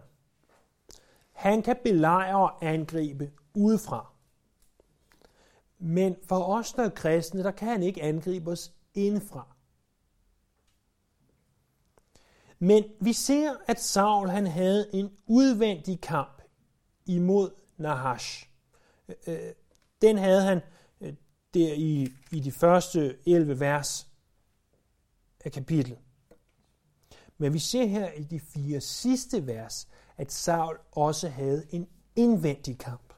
han 1.31 1.61
kan 1.61 1.77
belejre 1.83 2.37
og 2.37 2.65
angribe 2.65 3.31
udefra. 3.53 4.11
Men 5.79 6.15
for 6.27 6.43
os, 6.43 6.73
der 6.73 6.83
er 6.83 6.89
kristne, 6.89 7.43
der 7.43 7.51
kan 7.51 7.67
han 7.67 7.83
ikke 7.83 8.03
angribe 8.03 8.51
os 8.51 8.73
indefra. 8.93 9.55
Men 12.59 12.83
vi 12.99 13.13
ser, 13.13 13.55
at 13.67 13.81
Saul 13.81 14.29
han 14.29 14.47
havde 14.47 14.89
en 14.93 15.17
udvendig 15.25 16.01
kamp 16.01 16.41
imod 17.05 17.51
Nahash. 17.77 18.49
Øh, 19.07 19.15
øh, 19.27 19.53
den 20.01 20.17
havde 20.17 20.41
han 20.41 20.61
øh, 21.01 21.13
der 21.53 21.73
i, 21.73 22.09
i 22.31 22.39
de 22.39 22.51
første 22.51 23.17
11 23.25 23.59
vers 23.59 24.07
af 25.45 25.51
kapitlet. 25.51 25.97
Men 27.37 27.53
vi 27.53 27.59
ser 27.59 27.85
her 27.85 28.11
i 28.11 28.23
de 28.23 28.39
fire 28.39 28.81
sidste 28.81 29.47
vers, 29.47 29.87
at 30.17 30.31
Saul 30.31 30.77
også 30.91 31.29
havde 31.29 31.67
en 31.69 31.87
indvendig 32.15 32.77
kamp. 32.77 33.13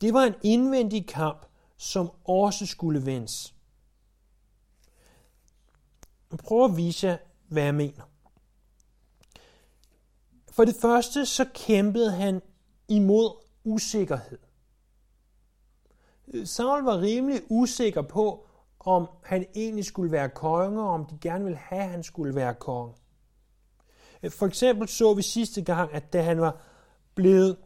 Det 0.00 0.14
var 0.14 0.22
en 0.22 0.34
indvendig 0.42 1.06
kamp, 1.06 1.46
som 1.76 2.10
også 2.24 2.66
skulle 2.66 3.06
vendes. 3.06 3.54
Jeg 6.30 6.38
prøver 6.38 6.64
at 6.64 6.76
vise 6.76 7.06
jer, 7.06 7.16
hvad 7.48 7.62
jeg 7.62 7.74
mener. 7.74 8.02
For 10.50 10.64
det 10.64 10.76
første 10.80 11.26
så 11.26 11.46
kæmpede 11.54 12.12
han 12.12 12.42
imod 12.88 13.44
usikkerhed. 13.64 14.38
Saul 16.44 16.82
var 16.82 17.00
rimelig 17.00 17.42
usikker 17.48 18.02
på, 18.02 18.46
om 18.84 19.08
han 19.22 19.46
egentlig 19.54 19.84
skulle 19.84 20.12
være 20.12 20.28
konge, 20.28 20.82
og 20.82 20.88
om 20.88 21.06
de 21.06 21.18
gerne 21.20 21.44
ville 21.44 21.58
have, 21.58 21.82
at 21.82 21.90
han 21.90 22.02
skulle 22.02 22.34
være 22.34 22.54
konge. 22.54 22.94
For 24.30 24.46
eksempel 24.46 24.88
så 24.88 25.14
vi 25.14 25.22
sidste 25.22 25.62
gang, 25.62 25.92
at 25.92 26.12
da 26.12 26.22
han 26.22 26.40
var 26.40 26.60
blevet 27.14 27.56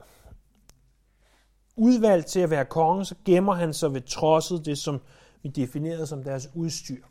udvalgt 1.77 2.27
til 2.27 2.41
at 2.41 2.51
være 2.51 2.65
konge, 2.65 3.05
så 3.05 3.15
gemmer 3.25 3.55
han 3.55 3.75
sig 3.75 3.95
ved 3.95 4.01
trodset, 4.01 4.65
det 4.65 4.79
som 4.79 5.01
vi 5.43 5.49
definerede 5.49 6.07
som 6.07 6.23
deres 6.23 6.49
udstyr. 6.55 7.05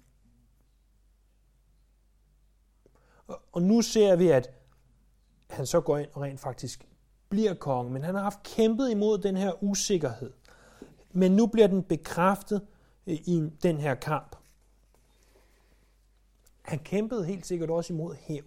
Og 3.52 3.62
nu 3.62 3.82
ser 3.82 4.16
vi, 4.16 4.28
at 4.28 4.50
han 5.50 5.66
så 5.66 5.82
går 5.82 5.98
ind 5.98 6.10
og 6.14 6.22
rent 6.22 6.40
faktisk 6.40 6.88
bliver 7.30 7.54
konge, 7.54 7.92
men 7.92 8.04
han 8.04 8.16
har 8.16 8.22
haft 8.22 8.44
kæmpet 8.44 8.92
imod 8.92 9.18
den 9.18 9.38
her 9.38 9.64
usikkerhed. 9.64 10.34
Men 11.12 11.32
nu 11.32 11.48
bliver 11.48 11.68
den 11.68 11.84
bekræftet 11.84 12.62
i 13.06 13.50
den 13.64 13.78
her 13.78 13.96
kamp. 13.96 14.36
Han 16.62 16.80
kæmpede 16.80 17.26
helt 17.26 17.46
sikkert 17.46 17.70
også 17.70 17.94
imod 17.94 18.16
hæv. 18.16 18.44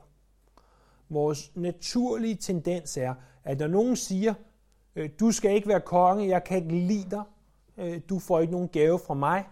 Vores 1.08 1.56
naturlige 1.56 2.34
tendens 2.34 2.96
er, 2.96 3.14
at 3.44 3.58
når 3.58 3.66
nogen 3.66 3.96
siger, 3.96 4.34
øh, 4.96 5.10
du 5.20 5.32
skal 5.32 5.54
ikke 5.54 5.68
være 5.68 5.80
konge, 5.80 6.28
jeg 6.28 6.44
kan 6.44 6.56
ikke 6.56 6.86
lide 6.86 7.10
dig, 7.10 7.22
øh, 7.76 8.00
du 8.08 8.18
får 8.18 8.40
ikke 8.40 8.52
nogen 8.52 8.68
gave 8.68 8.98
fra 8.98 9.14
mig, 9.14 9.48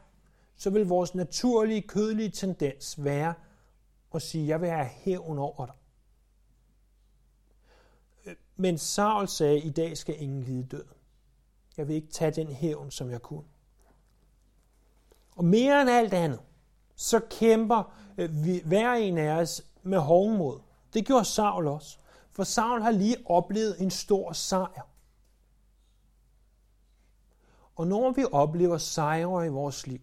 så 0.56 0.70
vil 0.70 0.86
vores 0.86 1.14
naturlige, 1.14 1.82
kødelige 1.82 2.30
tendens 2.30 3.04
være 3.04 3.34
at 4.14 4.22
sige, 4.22 4.48
jeg 4.48 4.60
vil 4.60 4.68
have 4.68 4.86
hævn 4.86 5.38
over 5.38 5.66
dig. 5.66 5.74
Øh, 8.26 8.34
men 8.56 8.78
Saul 8.78 9.28
sagde, 9.28 9.58
i 9.60 9.70
dag 9.70 9.96
skal 9.96 10.22
ingen 10.22 10.42
lide 10.42 10.64
død. 10.64 10.84
Jeg 11.76 11.88
vil 11.88 11.96
ikke 11.96 12.12
tage 12.12 12.30
den 12.30 12.48
hævn, 12.48 12.90
som 12.90 13.10
jeg 13.10 13.22
kunne. 13.22 13.44
Og 15.36 15.44
mere 15.44 15.80
end 15.80 15.90
alt 15.90 16.14
andet, 16.14 16.40
så 16.96 17.20
kæmper 17.30 17.94
øh, 18.18 18.44
vi, 18.44 18.62
hver 18.64 18.92
en 18.92 19.18
af 19.18 19.40
os 19.40 19.62
med 19.82 19.98
hovmod. 19.98 20.60
Det 20.94 21.06
gjorde 21.06 21.24
Saul 21.24 21.66
også. 21.66 21.98
For 22.30 22.44
Saul 22.44 22.82
har 22.82 22.90
lige 22.90 23.16
oplevet 23.24 23.80
en 23.80 23.90
stor 23.90 24.32
sejr. 24.32 24.88
Og 27.76 27.86
når 27.86 28.10
vi 28.10 28.24
oplever 28.32 28.78
sejre 28.78 29.46
i 29.46 29.48
vores 29.48 29.86
liv, 29.86 30.00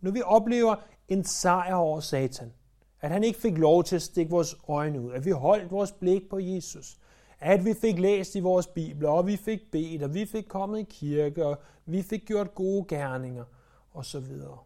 når 0.00 0.10
vi 0.10 0.22
oplever 0.22 0.74
en 1.08 1.24
sejr 1.24 1.74
over 1.74 2.00
Satan, 2.00 2.52
at 3.00 3.10
han 3.10 3.24
ikke 3.24 3.40
fik 3.40 3.58
lov 3.58 3.84
til 3.84 3.96
at 3.96 4.02
stikke 4.02 4.30
vores 4.30 4.56
øjne 4.68 5.00
ud, 5.00 5.12
at 5.12 5.24
vi 5.24 5.30
holdt 5.30 5.70
vores 5.70 5.92
blik 5.92 6.28
på 6.30 6.38
Jesus, 6.38 6.98
at 7.40 7.64
vi 7.64 7.74
fik 7.74 7.98
læst 7.98 8.34
i 8.34 8.40
vores 8.40 8.66
bibler, 8.66 9.08
og 9.08 9.26
vi 9.26 9.36
fik 9.36 9.60
bedt, 9.72 10.02
og 10.02 10.14
vi 10.14 10.26
fik 10.26 10.44
kommet 10.48 10.78
i 10.78 10.86
kirke, 10.90 11.46
og 11.46 11.58
vi 11.86 12.02
fik 12.02 12.26
gjort 12.26 12.54
gode 12.54 12.84
gerninger, 12.88 13.44
og 13.92 14.04
så 14.06 14.20
videre. 14.20 14.58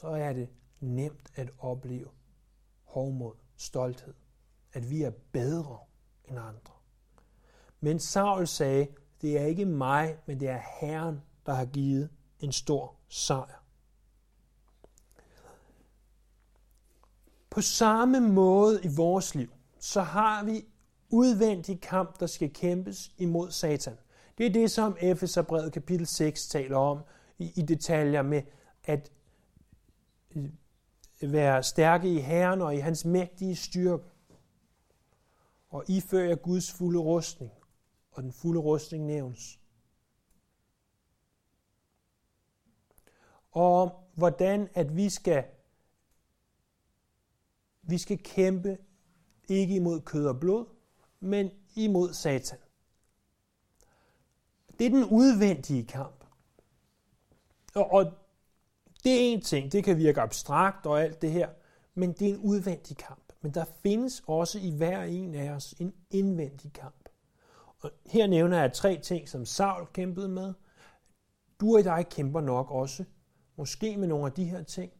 Så 0.00 0.06
er 0.08 0.32
det 0.32 0.48
nemt 0.80 1.32
at 1.34 1.50
opleve 1.58 2.08
hovmod, 2.84 3.34
stolthed, 3.56 4.14
at 4.72 4.90
vi 4.90 5.02
er 5.02 5.10
bedre 5.32 5.78
end 6.24 6.38
andre. 6.38 6.74
Men 7.80 7.98
Saul 8.00 8.46
sagde, 8.46 8.88
det 9.20 9.38
er 9.38 9.44
ikke 9.44 9.64
mig, 9.64 10.18
men 10.26 10.40
det 10.40 10.48
er 10.48 10.62
Herren, 10.80 11.22
der 11.46 11.54
har 11.54 11.64
givet 11.64 12.10
en 12.40 12.52
stor 12.52 12.96
sejr. 13.08 13.64
På 17.50 17.60
samme 17.60 18.20
måde 18.20 18.84
i 18.84 18.88
vores 18.96 19.34
liv, 19.34 19.52
så 19.78 20.02
har 20.02 20.44
vi 20.44 20.64
udvendig 21.08 21.80
kamp, 21.80 22.20
der 22.20 22.26
skal 22.26 22.52
kæmpes 22.52 23.12
imod 23.18 23.50
Satan. 23.50 23.96
Det 24.38 24.46
er 24.46 24.50
det, 24.50 24.70
som 24.70 24.96
Efeserbrevet 25.00 25.72
kapitel 25.72 26.06
6 26.06 26.48
taler 26.48 26.76
om 26.76 27.00
i, 27.38 27.52
i 27.56 27.62
detaljer 27.62 28.22
med 28.22 28.42
at 28.84 29.12
øh, 30.36 30.50
være 31.32 31.62
stærke 31.62 32.14
i 32.14 32.18
Herren 32.18 32.62
og 32.62 32.74
i 32.74 32.78
hans 32.78 33.04
mægtige 33.04 33.56
styrke. 33.56 34.04
Og 35.68 35.84
iføre 35.88 36.36
Guds 36.36 36.72
fulde 36.72 36.98
rustning, 36.98 37.52
og 38.10 38.22
den 38.22 38.32
fulde 38.32 38.60
rustning 38.60 39.06
nævnes. 39.06 39.60
Og 43.50 44.08
hvordan 44.14 44.68
at 44.74 44.96
vi 44.96 45.10
skal 45.10 45.44
vi 47.82 47.98
skal 47.98 48.18
kæmpe 48.18 48.78
ikke 49.48 49.74
imod 49.74 50.00
kød 50.00 50.26
og 50.26 50.40
blod, 50.40 50.66
men 51.20 51.50
imod 51.76 52.12
Satan. 52.12 52.58
Det 54.78 54.86
er 54.86 54.90
den 54.90 55.04
udvendige 55.04 55.86
kamp. 55.86 56.24
Og 57.74 58.12
det 59.04 59.12
er 59.12 59.32
en 59.32 59.40
ting, 59.40 59.72
det 59.72 59.84
kan 59.84 59.96
virke 59.96 60.20
abstrakt 60.20 60.86
og 60.86 61.02
alt 61.02 61.22
det 61.22 61.32
her, 61.32 61.48
men 61.94 62.12
det 62.12 62.28
er 62.30 62.34
en 62.34 62.40
udvendig 62.40 62.96
kamp. 62.96 63.32
Men 63.40 63.54
der 63.54 63.64
findes 63.82 64.22
også 64.26 64.58
i 64.58 64.70
hver 64.70 65.02
en 65.02 65.34
af 65.34 65.50
os 65.50 65.72
en 65.72 65.94
indvendig 66.10 66.72
kamp. 66.72 67.08
Og 67.78 67.90
her 68.06 68.26
nævner 68.26 68.60
jeg 68.60 68.72
tre 68.72 69.00
ting, 69.02 69.28
som 69.28 69.46
Saul 69.46 69.86
kæmpede 69.86 70.28
med. 70.28 70.54
Du 71.60 71.76
og 71.76 71.84
jeg 71.84 72.08
kæmper 72.08 72.40
nok 72.40 72.70
også, 72.70 73.04
måske 73.56 73.96
med 73.96 74.08
nogle 74.08 74.26
af 74.26 74.32
de 74.32 74.44
her 74.44 74.62
ting, 74.62 74.92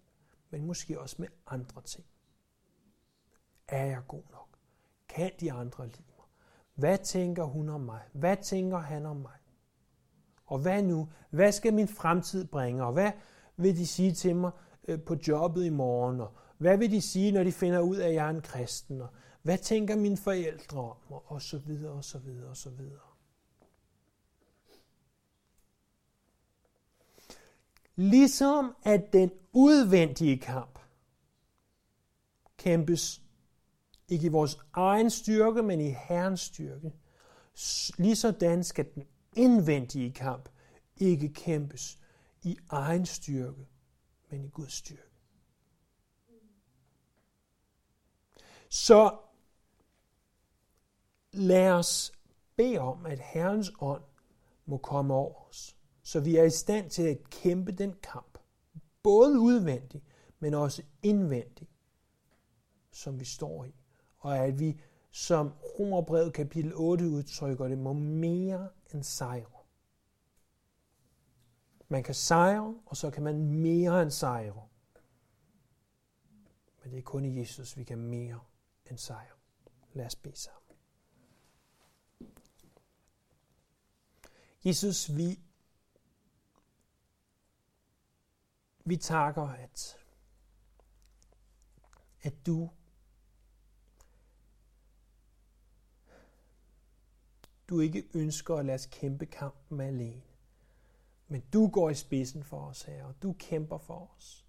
men 0.51 0.67
måske 0.67 1.01
også 1.01 1.17
med 1.19 1.29
andre 1.47 1.83
ting. 1.83 2.07
Er 3.69 3.85
jeg 3.85 4.03
god 4.09 4.23
nok? 4.31 4.49
Kan 5.09 5.31
de 5.41 5.53
andre 5.53 5.87
lide 5.87 6.05
mig? 6.17 6.27
Hvad 6.75 6.99
tænker 6.99 7.45
hun 7.45 7.69
om 7.69 7.81
mig? 7.81 8.01
Hvad 8.13 8.37
tænker 8.43 8.79
han 8.79 9.07
om 9.07 9.17
mig? 9.17 9.33
Og 10.47 10.59
hvad 10.59 10.83
nu? 10.83 11.09
Hvad 11.31 11.53
skal 11.53 11.75
min 11.75 11.89
fremtid 11.89 12.45
bringe? 12.45 12.85
Og 12.85 12.93
hvad 12.93 13.13
vil 13.57 13.77
de 13.77 13.87
sige 13.87 14.13
til 14.13 14.37
mig 14.37 14.51
øh, 14.89 15.03
på 15.03 15.17
jobbet 15.29 15.65
i 15.65 15.71
morgen? 15.71 16.21
Og 16.21 16.33
hvad 16.59 16.79
vil 16.79 16.91
de 16.91 17.01
sige, 17.01 17.33
når 17.33 17.45
de 17.45 17.53
finder 17.53 17.81
ud 17.81 17.97
af, 17.97 18.09
at 18.09 18.15
jeg 18.15 18.27
er 18.27 18.31
en 18.31 18.43
kristen? 18.43 19.01
Og 19.01 19.09
hvad 19.43 19.59
tænker 19.59 19.97
mine 19.97 20.17
forældre 20.17 20.81
om? 20.81 20.97
Og 21.09 21.43
så 21.43 21.59
videre, 21.59 21.93
og 21.93 22.05
så 22.05 22.19
videre, 22.19 22.49
og 22.49 22.57
så 22.57 22.71
videre. 22.71 22.99
Ligesom 27.97 28.77
at 28.83 29.13
den 29.13 29.31
udvendige 29.53 30.39
kamp 30.39 30.79
kæmpes 32.57 33.23
ikke 34.09 34.27
i 34.27 34.31
vores 34.31 34.59
egen 34.73 35.11
styrke, 35.11 35.63
men 35.63 35.81
i 35.81 35.95
Herrens 36.09 36.41
styrke. 36.41 36.93
Ligesådan 37.99 38.65
skal 38.65 38.87
den 38.95 39.07
indvendige 39.37 40.13
kamp 40.13 40.49
ikke 40.97 41.33
kæmpes 41.33 41.99
i 42.43 42.59
egen 42.69 43.07
styrke, 43.07 43.67
men 44.31 44.45
i 44.45 44.49
Guds 44.49 44.73
styrke. 44.73 45.03
Så 48.69 49.17
lad 51.33 51.71
os 51.71 52.13
bede 52.57 52.79
om, 52.79 53.07
at 53.07 53.19
Herrens 53.19 53.73
ånd 53.81 54.03
må 54.67 54.77
komme 54.79 55.15
over 55.15 55.49
os, 55.49 55.77
så 56.03 56.21
vi 56.21 56.37
er 56.37 56.45
i 56.45 56.51
stand 56.51 56.91
til 56.91 57.03
at 57.03 57.31
kæmpe 57.31 57.73
den 57.73 57.95
kamp, 58.03 58.39
både 59.03 59.39
udvendigt, 59.39 60.05
men 60.39 60.55
også 60.55 60.83
indvendigt, 61.03 61.71
som 62.91 63.21
vi 63.21 63.25
står 63.25 63.65
i 63.65 63.75
og 64.25 64.39
at 64.39 64.59
vi, 64.59 64.81
som 65.11 65.53
Romerbrevet 65.79 66.33
kapitel 66.33 66.73
8 66.75 67.09
udtrykker 67.09 67.69
det, 67.69 67.79
må 67.79 67.93
mere 67.93 68.69
en 68.95 69.03
sejr. 69.03 69.67
Man 71.89 72.03
kan 72.03 72.15
sejre, 72.15 72.81
og 72.87 72.97
så 72.97 73.11
kan 73.11 73.23
man 73.23 73.41
mere 73.45 74.03
end 74.03 74.11
sejre. 74.11 74.69
Men 76.83 76.93
det 76.93 76.99
er 76.99 77.03
kun 77.03 77.25
i 77.25 77.39
Jesus, 77.39 77.77
vi 77.77 77.85
kan 77.85 77.99
mere 77.99 78.41
end 78.91 78.99
sejre. 78.99 79.37
Lad 79.93 80.07
os 80.07 80.17
bede 80.17 80.37
sammen. 80.37 80.77
Jesus, 84.65 85.17
vi, 85.17 85.41
vi 88.85 88.97
takker, 88.97 89.49
at, 89.49 89.97
at 92.23 92.47
du 92.47 92.71
du 97.69 97.81
ikke 97.81 98.05
ønsker 98.15 98.55
at 98.55 98.67
lade 98.67 98.75
os 98.75 98.87
kæmpe 98.87 99.27
kampen 99.27 99.81
alene. 99.81 100.23
Men 101.29 101.43
du 101.53 101.69
går 101.69 101.91
i 101.91 101.95
spidsen 101.95 102.45
for 102.45 102.61
os, 102.61 102.83
her, 102.83 103.05
og 103.05 103.15
du 103.23 103.35
kæmper 103.39 103.79
for 103.79 104.11
os. 104.17 104.45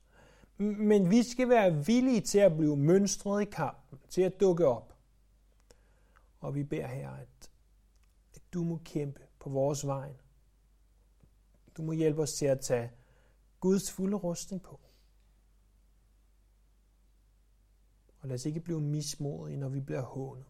Men 0.57 1.09
vi 1.09 1.23
skal 1.23 1.49
være 1.49 1.85
villige 1.85 2.21
til 2.21 2.39
at 2.39 2.57
blive 2.57 2.77
mønstret 2.77 3.41
i 3.41 3.45
kampen, 3.45 3.99
til 4.09 4.21
at 4.21 4.39
dukke 4.39 4.67
op. 4.67 4.95
Og 6.39 6.55
vi 6.55 6.63
beder 6.63 6.87
her, 6.87 7.11
at, 7.11 7.51
at 8.33 8.41
du 8.53 8.63
må 8.63 8.79
kæmpe 8.85 9.21
på 9.39 9.49
vores 9.49 9.87
vej. 9.87 10.13
Du 11.77 11.81
må 11.81 11.91
hjælpe 11.91 12.21
os 12.21 12.33
til 12.33 12.45
at 12.45 12.59
tage 12.59 12.91
Guds 13.59 13.91
fulde 13.91 14.17
rustning 14.17 14.61
på. 14.61 14.79
Og 18.21 18.27
lad 18.27 18.35
os 18.35 18.45
ikke 18.45 18.59
blive 18.59 18.81
mismodige, 18.81 19.57
når 19.57 19.69
vi 19.69 19.79
bliver 19.79 20.01
hånet. 20.01 20.45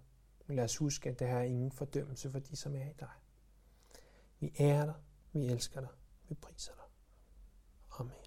Men 0.47 0.55
lad 0.55 0.63
os 0.63 0.77
huske, 0.77 1.10
at 1.10 1.19
der 1.19 1.27
er 1.27 1.41
ingen 1.41 1.71
fordømmelse 1.71 2.31
for 2.31 2.39
de, 2.39 2.55
som 2.55 2.75
er 2.75 2.89
i 2.89 2.93
dig. 2.99 3.10
Vi 4.39 4.53
ærer 4.60 4.86
dig, 4.86 4.95
vi 5.34 5.45
elsker 5.45 5.79
dig, 5.79 5.89
vi 6.29 6.36
priser 6.36 6.73
dig. 6.73 6.84
Amen. 7.99 8.24